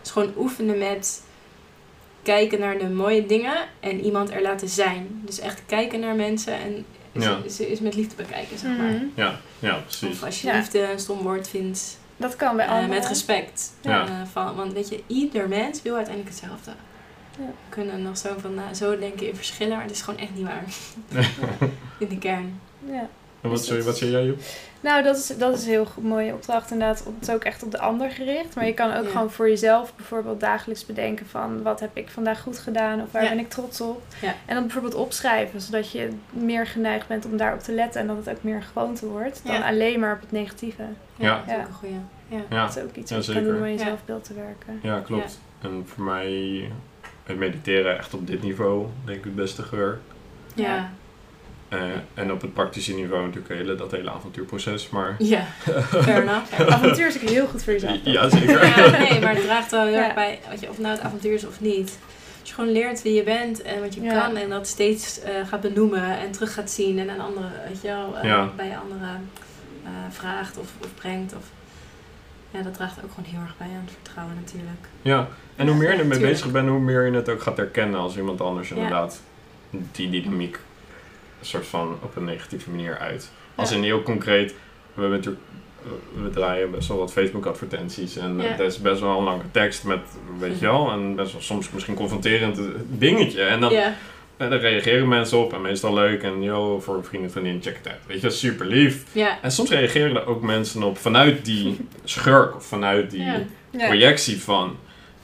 [0.00, 1.22] Dus gewoon oefenen met
[2.22, 5.20] kijken naar de mooie dingen en iemand er laten zijn.
[5.24, 7.38] Dus echt kijken naar mensen en Ja.
[7.44, 8.90] is, is met liefde bekijken, zeg maar.
[8.90, 9.04] Mhm.
[9.14, 10.08] ja, ja, precies.
[10.10, 10.56] Of als je Ja.
[10.56, 12.88] liefde een stom woord vindt, Dat kan bij eh, allemaal.
[12.88, 13.72] met respect.
[13.80, 14.06] Ja.
[14.06, 16.70] Eh, van, want weet je, ieder mens wil uiteindelijk hetzelfde.
[17.38, 17.44] Ja.
[17.46, 20.34] We kunnen nog zo, van, nou, zo denken in verschillen, maar het is gewoon echt
[20.34, 20.64] niet waar.
[21.98, 22.60] in de kern.
[22.86, 23.08] Ja.
[23.40, 24.40] En wat, zei- wat zei jij, Joep?
[24.80, 26.98] Nou, dat is, dat is een heel goed- mooie opdracht inderdaad.
[26.98, 28.54] Het is ook echt op de ander gericht.
[28.54, 29.10] Maar je kan ook Ja.
[29.10, 31.62] gewoon voor jezelf bijvoorbeeld dagelijks bedenken van...
[31.62, 33.28] wat heb ik vandaag goed gedaan of waar Ja.
[33.28, 34.02] ben ik trots op.
[34.20, 34.34] Ja.
[34.46, 38.00] En dan bijvoorbeeld opschrijven, zodat je meer geneigd bent om daarop te letten...
[38.00, 39.68] en dat het ook meer een gewoonte wordt dan Ja.
[39.68, 40.82] alleen maar op het negatieve.
[41.16, 41.42] Ja.
[41.46, 41.94] dat is ook een goeie.
[42.28, 42.38] Ja.
[42.50, 44.34] Ja, Dat is ook iets Ja, wat je kan doen om aan je zelfbeeld te
[44.34, 44.80] werken.
[44.82, 45.40] ja klopt.
[45.60, 46.70] En voor mij
[47.24, 50.02] het mediteren echt op dit niveau, denk ik, het beste gewerkt.
[50.54, 50.90] Ja.
[51.68, 51.78] Eh,
[52.14, 54.88] en op het praktische niveau natuurlijk hele, dat hele avontuurproces.
[54.88, 55.44] Maar Ja,
[56.02, 56.60] fair enough.
[56.60, 57.98] Avontuur is ook heel goed voor jezelf.
[58.04, 58.66] ja, zeker.
[58.66, 60.14] Ja, nee, maar het draagt wel heel erg Ja.
[60.14, 61.98] bij, weet je, of nou het avontuur is of niet.
[62.40, 64.20] Als je gewoon leert wie je bent en wat je Ja.
[64.20, 67.82] kan en dat steeds eh, gaat benoemen en terug gaat zien en aan anderen, weet
[67.82, 68.50] je wel, eh, Ja.
[68.56, 69.30] bij anderen
[69.84, 71.34] eh, vraagt of, of brengt.
[71.36, 71.44] Of,
[72.50, 74.86] ja, dat draagt ook gewoon heel erg bij aan het vertrouwen natuurlijk.
[75.02, 78.00] Ja, en hoe meer je ermee bezig bent, hoe meer je het ook gaat herkennen
[78.00, 78.74] als iemand anders Ja.
[78.74, 79.20] inderdaad
[79.92, 80.58] die dynamiek
[81.40, 83.30] soort van op een negatieve manier uit.
[83.54, 84.54] Als in heel concreet,
[84.94, 85.44] we hebben natuurlijk
[85.84, 88.56] eh, we draaien best wel wat Facebook advertenties en Ja.
[88.56, 90.00] dat is best wel een lange tekst met,
[90.38, 93.42] weet je wel, en best wel soms misschien confronterend eh, dingetje.
[93.42, 93.94] En dan, ja,
[94.36, 97.62] en daar reageren mensen op en meestal leuk en yo, voor een vriend of vriendin,
[97.62, 98.00] check het uit.
[98.06, 99.04] Weet je, super lief.
[99.12, 103.32] ja, En soms reageren er ook mensen op vanuit die schurk of vanuit die
[103.70, 104.76] projectie van.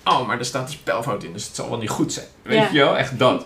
[0.05, 2.26] Oh, maar er staat een spelfout in, dus het zal wel niet goed zijn.
[2.42, 2.68] Weet Ja.
[2.72, 3.44] je wel, echt dat.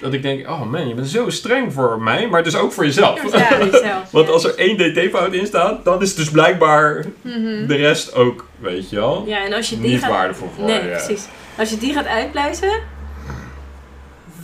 [0.00, 2.84] Dat ik denk, oh man, je bent zo streng voor mij, maar dus ook voor
[2.84, 3.22] jezelf.
[3.32, 4.10] Ja, voor jezelf.
[4.12, 4.32] Want ja.
[4.32, 7.66] als er één dt-fout in staat, dan is dus blijkbaar Mhm.
[7.66, 10.10] de rest ook, weet je wel, Ja, en als je die niet gaat...
[10.10, 10.88] waardevol voor Nee, je.
[10.88, 11.24] precies.
[11.58, 12.80] Als je die gaat uitpluizen,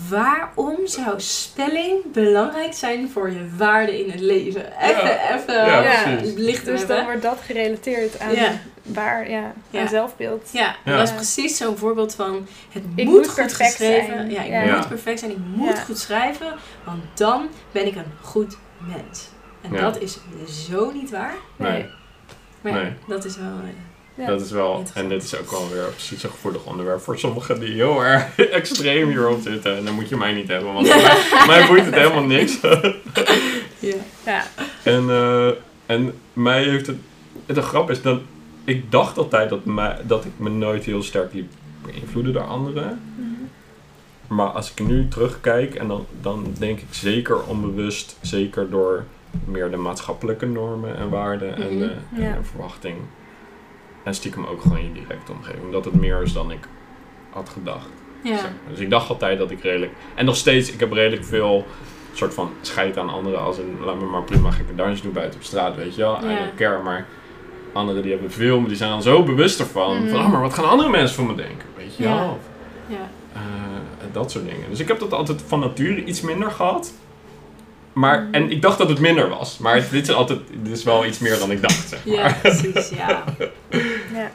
[0.09, 4.63] waarom zou spelling belangrijk zijn voor je waarde in het leven?
[4.83, 5.35] Even, Ja.
[5.37, 6.15] even Ja, Ja.
[6.17, 6.35] precies.
[6.37, 8.53] licht Dus dan wordt dat gerelateerd aan Ja.
[8.87, 9.81] Waar, ja, Ja.
[9.81, 10.49] aan zelfbeeld.
[10.53, 14.07] Ja, dat is precies zo'n voorbeeld van het Ik moet, moet goed perfect geschreven.
[14.07, 14.31] zijn.
[14.31, 14.77] Ja, ik Ja.
[14.77, 15.83] moet perfect zijn, ik moet Ja.
[15.83, 19.29] goed schrijven, want dan ben ik een goed mens.
[19.61, 19.81] En Ja.
[19.81, 20.19] dat is
[20.69, 21.35] zo niet waar.
[21.57, 21.87] Nee,
[22.61, 22.93] Maar Nee.
[23.07, 23.47] dat is wel.
[23.47, 24.27] eh, Ja.
[24.27, 27.61] dat is wel, en dit is ook wel weer precies een gevoelig onderwerp voor sommigen
[27.61, 29.77] die heel erg extreem hierop zitten.
[29.77, 32.61] En dan moet je mij niet hebben, want mij, mij boeit het helemaal niks.
[33.79, 33.95] ja.
[34.25, 34.43] Ja.
[34.83, 35.49] En, eh,
[35.87, 36.97] en mij heeft het.
[37.47, 38.21] De grap is dat
[38.67, 41.53] ik dacht altijd dat, mij, dat ik me nooit heel sterk liet
[41.83, 43.01] beïnvloeden door anderen.
[43.17, 43.27] Mhm.
[44.35, 49.05] Maar als ik nu terugkijk, en dan, dan denk ik zeker onbewust, zeker door
[49.45, 51.83] meer de maatschappelijke normen en waarden en, Mhm.
[52.15, 52.39] en Ja.
[52.43, 52.97] verwachting.
[54.03, 55.73] En stiekem ook gewoon je directe omgeving.
[55.73, 56.69] Dat het meer is dan ik
[57.31, 57.89] had gedacht.
[58.23, 58.33] Ja.
[58.39, 58.71] Zeg maar.
[58.71, 59.93] Dus ik dacht altijd dat ik redelijk.
[60.15, 61.67] En nog steeds, ik heb redelijk veel
[62.13, 63.41] soort van scheid aan anderen.
[63.41, 66.19] Als een, laat me maar prima gekke dansje doen buiten op straat, weet je wel.
[66.25, 66.39] I Ja.
[66.39, 66.83] don't care.
[66.83, 67.07] Maar
[67.77, 70.09] anderen die hebben veel, maar die zijn dan zo bewust ervan.
[70.09, 71.67] Van, oh, maar wat gaan andere mensen van me denken?
[71.77, 72.15] Weet je Ja.
[72.15, 72.29] wel.
[72.31, 72.39] Of,
[72.87, 73.09] ja.
[73.33, 73.41] eh,
[74.13, 74.71] dat soort dingen.
[74.71, 76.93] Dus ik heb dat altijd van nature iets minder gehad.
[77.93, 78.35] Maar, Mhm.
[78.35, 79.59] en ik dacht dat het minder was.
[79.59, 82.15] Maar het- dit is altijd, dit is wel iets meer dan ik dacht, zeg maar.
[82.15, 83.25] Ja, precies, ja.
[84.15, 84.31] Ja.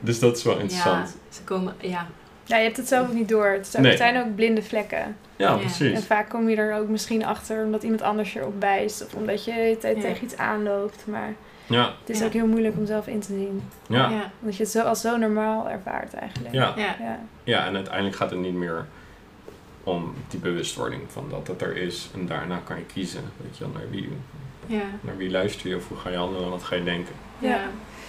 [0.00, 1.16] Dus dat is wel Ja, interessant.
[1.28, 2.06] ze komen, ja.
[2.44, 3.46] ja, je hebt het zelf ook niet door.
[3.46, 3.92] Het zijn, Nee.
[3.92, 5.16] het zijn ook blinde vlekken.
[5.36, 5.56] Ja, Ja.
[5.56, 5.92] precies.
[5.92, 9.04] En vaak kom je er ook misschien achter omdat iemand anders je op wijst.
[9.04, 10.02] Of omdat je de hele tijd Ja.
[10.02, 11.04] tegen iets aanloopt.
[11.06, 11.34] Maar
[11.66, 12.24] Ja, het is Ja.
[12.26, 13.62] ook heel moeilijk om zelf in te zien.
[13.88, 16.54] ja, Ja, Omdat je het zo, als zo normaal ervaart eigenlijk.
[16.54, 16.72] ja.
[16.76, 16.96] ja.
[17.00, 17.18] Ja.
[17.44, 18.86] Ja, en uiteindelijk gaat het niet meer
[19.84, 22.10] om die bewustwording van dat het er is.
[22.14, 24.08] En daarna kan je kiezen, weet je wel, naar wie,
[24.66, 24.82] ja.
[25.00, 27.14] naar wie luister je of hoe ga je handelen en wat ga je denken.
[27.38, 27.60] ja.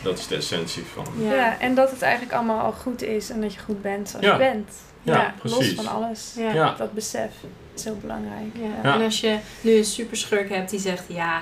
[0.03, 1.05] Dat is de essentie van.
[1.19, 1.33] Ja.
[1.33, 1.59] Ja.
[1.59, 4.31] en dat het eigenlijk allemaal al goed is en dat je goed bent zoals Ja.
[4.31, 4.71] je bent.
[5.03, 5.75] Ja, los precies.
[5.75, 6.33] van alles.
[6.37, 6.53] Ja.
[6.53, 6.75] Ja.
[6.77, 7.31] Dat besef
[7.75, 8.53] is zo belangrijk.
[8.53, 8.89] Ja.
[8.89, 8.95] Ja.
[8.95, 11.39] En als je nu een superschurk hebt die zegt, ja,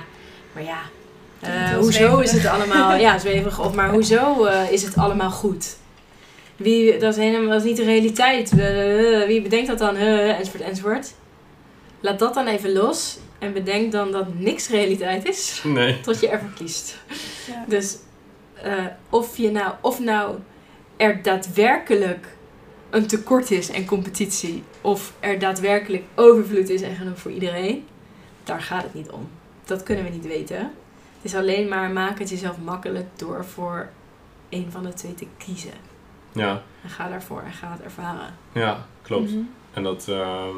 [0.52, 0.78] maar ja,
[1.40, 5.76] eh, hoezo is het allemaal, ja, zweverig, of maar hoezo eh, is het allemaal goed?
[6.56, 8.50] Wie, dat is helemaal, dat is niet de realiteit.
[8.50, 9.96] Eh, wie bedenkt dat dan?
[9.96, 11.14] Enzovoort, enzovoort.
[12.00, 16.00] Laat dat dan even los en bedenk dan dat niks realiteit is, Nee.
[16.00, 16.98] tot je ervoor kiest.
[17.46, 17.64] Ja.
[17.66, 17.96] Dus
[18.62, 20.36] eh, of, je nou, of nou
[20.96, 22.26] er daadwerkelijk
[22.90, 27.86] een tekort is en competitie, of er daadwerkelijk overvloed is en genoeg voor iedereen,
[28.44, 29.28] daar gaat het niet om.
[29.64, 30.70] Dat kunnen we niet weten.
[31.26, 33.88] Het is alleen maar maak het jezelf makkelijk door voor
[34.48, 35.70] een van de twee te kiezen.
[36.32, 38.34] Ja, En ga daarvoor en ga het ervaren.
[38.52, 39.30] ja, klopt.
[39.30, 39.40] Mhm.
[39.72, 40.56] En dat ehm,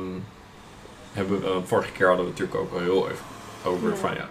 [1.13, 3.25] hebben we, vorige keer hadden we natuurlijk ook al heel even
[3.65, 3.95] over Ja.
[3.97, 4.29] van ja.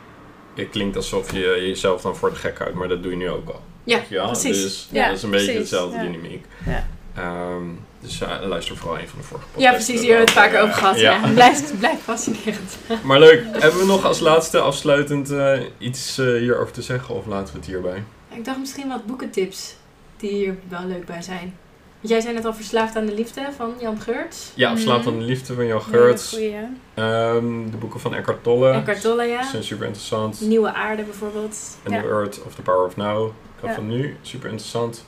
[0.56, 3.30] Het klinkt alsof je jezelf dan voor de gek houdt, maar dat doe je nu
[3.30, 3.62] ook al.
[3.84, 4.62] Ja, Ja, precies.
[4.62, 5.88] Dus Ja, dat is een beetje precies, ja.
[6.02, 6.46] dynamiek.
[6.66, 6.88] Ja.
[7.16, 7.66] Ehm,
[8.02, 9.70] dus ja, luister vooral een van de vorige podcasts.
[9.70, 10.02] Ja, precies.
[10.02, 11.00] Hier hebben we het vaker over gehad.
[11.00, 11.12] Ja.
[11.12, 11.28] Ja.
[11.34, 12.78] Blijft, blijft fascinerend.
[13.04, 17.26] Maar leuk, hebben we nog als laatste afsluitend eh, iets eh, hierover te zeggen of
[17.26, 18.04] laten we het hierbij?
[18.34, 19.76] Ik dacht misschien wat boekentips
[20.18, 21.58] die hier wel leuk bij zijn.
[22.00, 24.52] Want jij zei net al verslaafd aan de liefde van Jan Geurts.
[24.56, 24.76] Ja, Mhm.
[24.78, 26.30] Verslaafd aan de Liefde van Jan Geurts.
[26.30, 26.56] goeie.
[26.94, 28.72] Ehm, de boeken van Eckhart Tolle.
[28.72, 29.50] En Cartolla, ja.
[29.50, 30.42] zijn super interessant.
[30.42, 31.78] Nieuwe aarde bijvoorbeeld.
[31.88, 32.02] A Ja.
[32.02, 33.32] New Earth of the Power of Now.
[33.64, 33.74] Ja.
[33.74, 35.06] van nu, super interessant.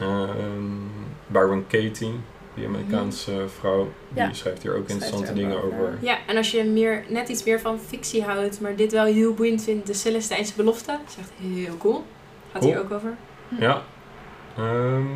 [0.00, 0.64] Ehm
[1.26, 2.12] Byron Katie,
[2.54, 4.32] die Amerikaanse vrouw, die Ja.
[4.32, 5.78] schrijft hier ook Schrijft interessante er ook dingen over.
[5.78, 5.98] over.
[6.00, 9.34] Ja, en als je meer, net iets meer van fictie houdt, maar dit wel heel
[9.34, 10.86] boeiend vindt, de Celestijnse belofte.
[10.90, 12.04] Dat is echt heel cool.
[12.52, 13.16] Gaat hier ook over.
[13.58, 13.82] Ja.
[14.56, 15.06] Ehm,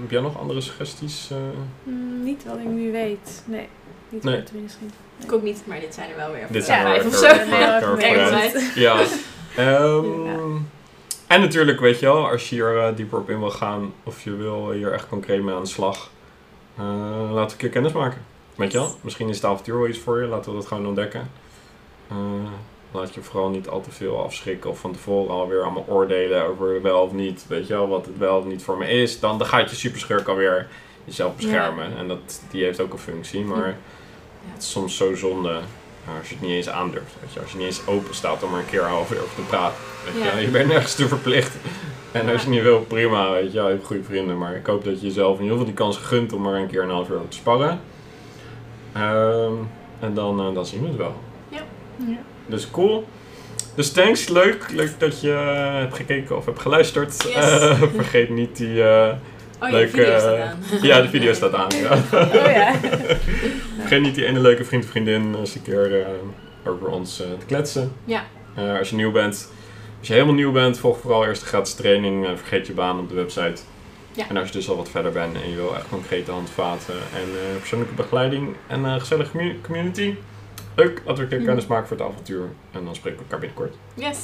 [0.00, 1.28] Heb jij nog andere suggesties?
[1.30, 1.36] eh?
[1.82, 3.42] Mm, niet wat ik nu weet.
[3.46, 3.68] Nee,
[4.08, 4.36] niet Nee.
[4.36, 4.90] wat misschien.
[5.24, 6.46] Ik ook niet, maar dit zijn er wel weer.
[6.50, 7.26] Dit Ja, zijn wel even even zo.
[8.56, 8.70] nee.
[8.84, 9.00] Ja.
[9.56, 10.36] Ehm, Ja.
[11.28, 14.24] En natuurlijk, weet je wel, als je hier eh, dieper op in wil gaan of
[14.24, 16.10] je wil hier echt concreet mee aan de slag,
[16.74, 16.82] we
[17.50, 18.24] een keer kennis maken.
[18.54, 18.94] Weet je wel?
[19.00, 21.30] Misschien is het avontuur wel iets voor je, laten we dat gewoon ontdekken.
[22.08, 22.16] Eh,
[22.92, 26.82] laat je vooral niet al te veel afschrikken of van tevoren alweer allemaal oordelen over
[26.82, 27.44] wel of niet.
[27.48, 29.20] Weet je wel, wat het wel of niet voor me is.
[29.20, 30.66] Dan, dan gaat je superschurk alweer
[31.04, 31.96] jezelf beschermen.
[31.96, 33.74] En dat, die heeft ook een functie, maar Ja.
[34.52, 35.60] het is soms zo zonde
[36.18, 37.14] als je het niet eens aandurft.
[37.20, 39.34] Weet je, als je niet eens open staat om er een keer half uur over
[39.34, 39.76] te praten.
[40.04, 40.38] Weet je, Ja.
[40.38, 41.56] je bent nergens te verplicht.
[42.12, 44.38] En als je niet wil, prima, weet je, je hebt goede vrienden.
[44.38, 46.66] Maar ik hoop dat je jezelf in ieder geval die kans gunt om er een
[46.66, 47.80] keer een half uur over te sparren.
[48.92, 49.52] Ehm,
[50.00, 51.14] en dan, eh, dan zien we het wel.
[51.48, 51.60] Ja.
[52.46, 53.04] Dus cool.
[53.74, 54.66] Dus thanks, leuk.
[54.72, 57.22] Leuk dat je eh, hebt gekeken of hebt geluisterd.
[57.22, 57.34] Yes.
[57.34, 58.82] Eh, vergeet niet die...
[58.82, 59.14] eh,
[59.60, 60.58] Oh ja, Leuk, de video eh, staat aan.
[60.82, 61.68] ja, de video staat aan.
[61.76, 61.94] Ja.
[62.12, 62.74] Oh ja.
[63.80, 66.06] Vergeet niet die ene leuke vriend of vriendin eens een keer eh,
[66.66, 67.92] over ons eh, te kletsen.
[68.04, 68.22] Ja.
[68.54, 69.50] Eh, als je nieuw bent.
[69.98, 72.26] Als je helemaal nieuw bent, volg vooral eerst de gratis training.
[72.26, 73.62] eh, vergeet je baan op de website.
[74.12, 74.28] Ja.
[74.28, 77.22] En als je dus al wat verder bent en je wil echt concrete handvaten en
[77.22, 80.14] eh, persoonlijke begeleiding en een gezellige commu- community.
[80.74, 81.46] Leuk, laten we een keer Mhm.
[81.46, 82.42] kennis maken voor het avontuur.
[82.72, 83.74] En dan spreken we elkaar binnenkort.
[83.94, 84.18] Yes.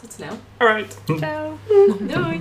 [0.00, 0.32] Tot snel.
[0.56, 0.98] Alright.
[1.18, 1.58] Ciao.
[2.00, 2.40] Doei.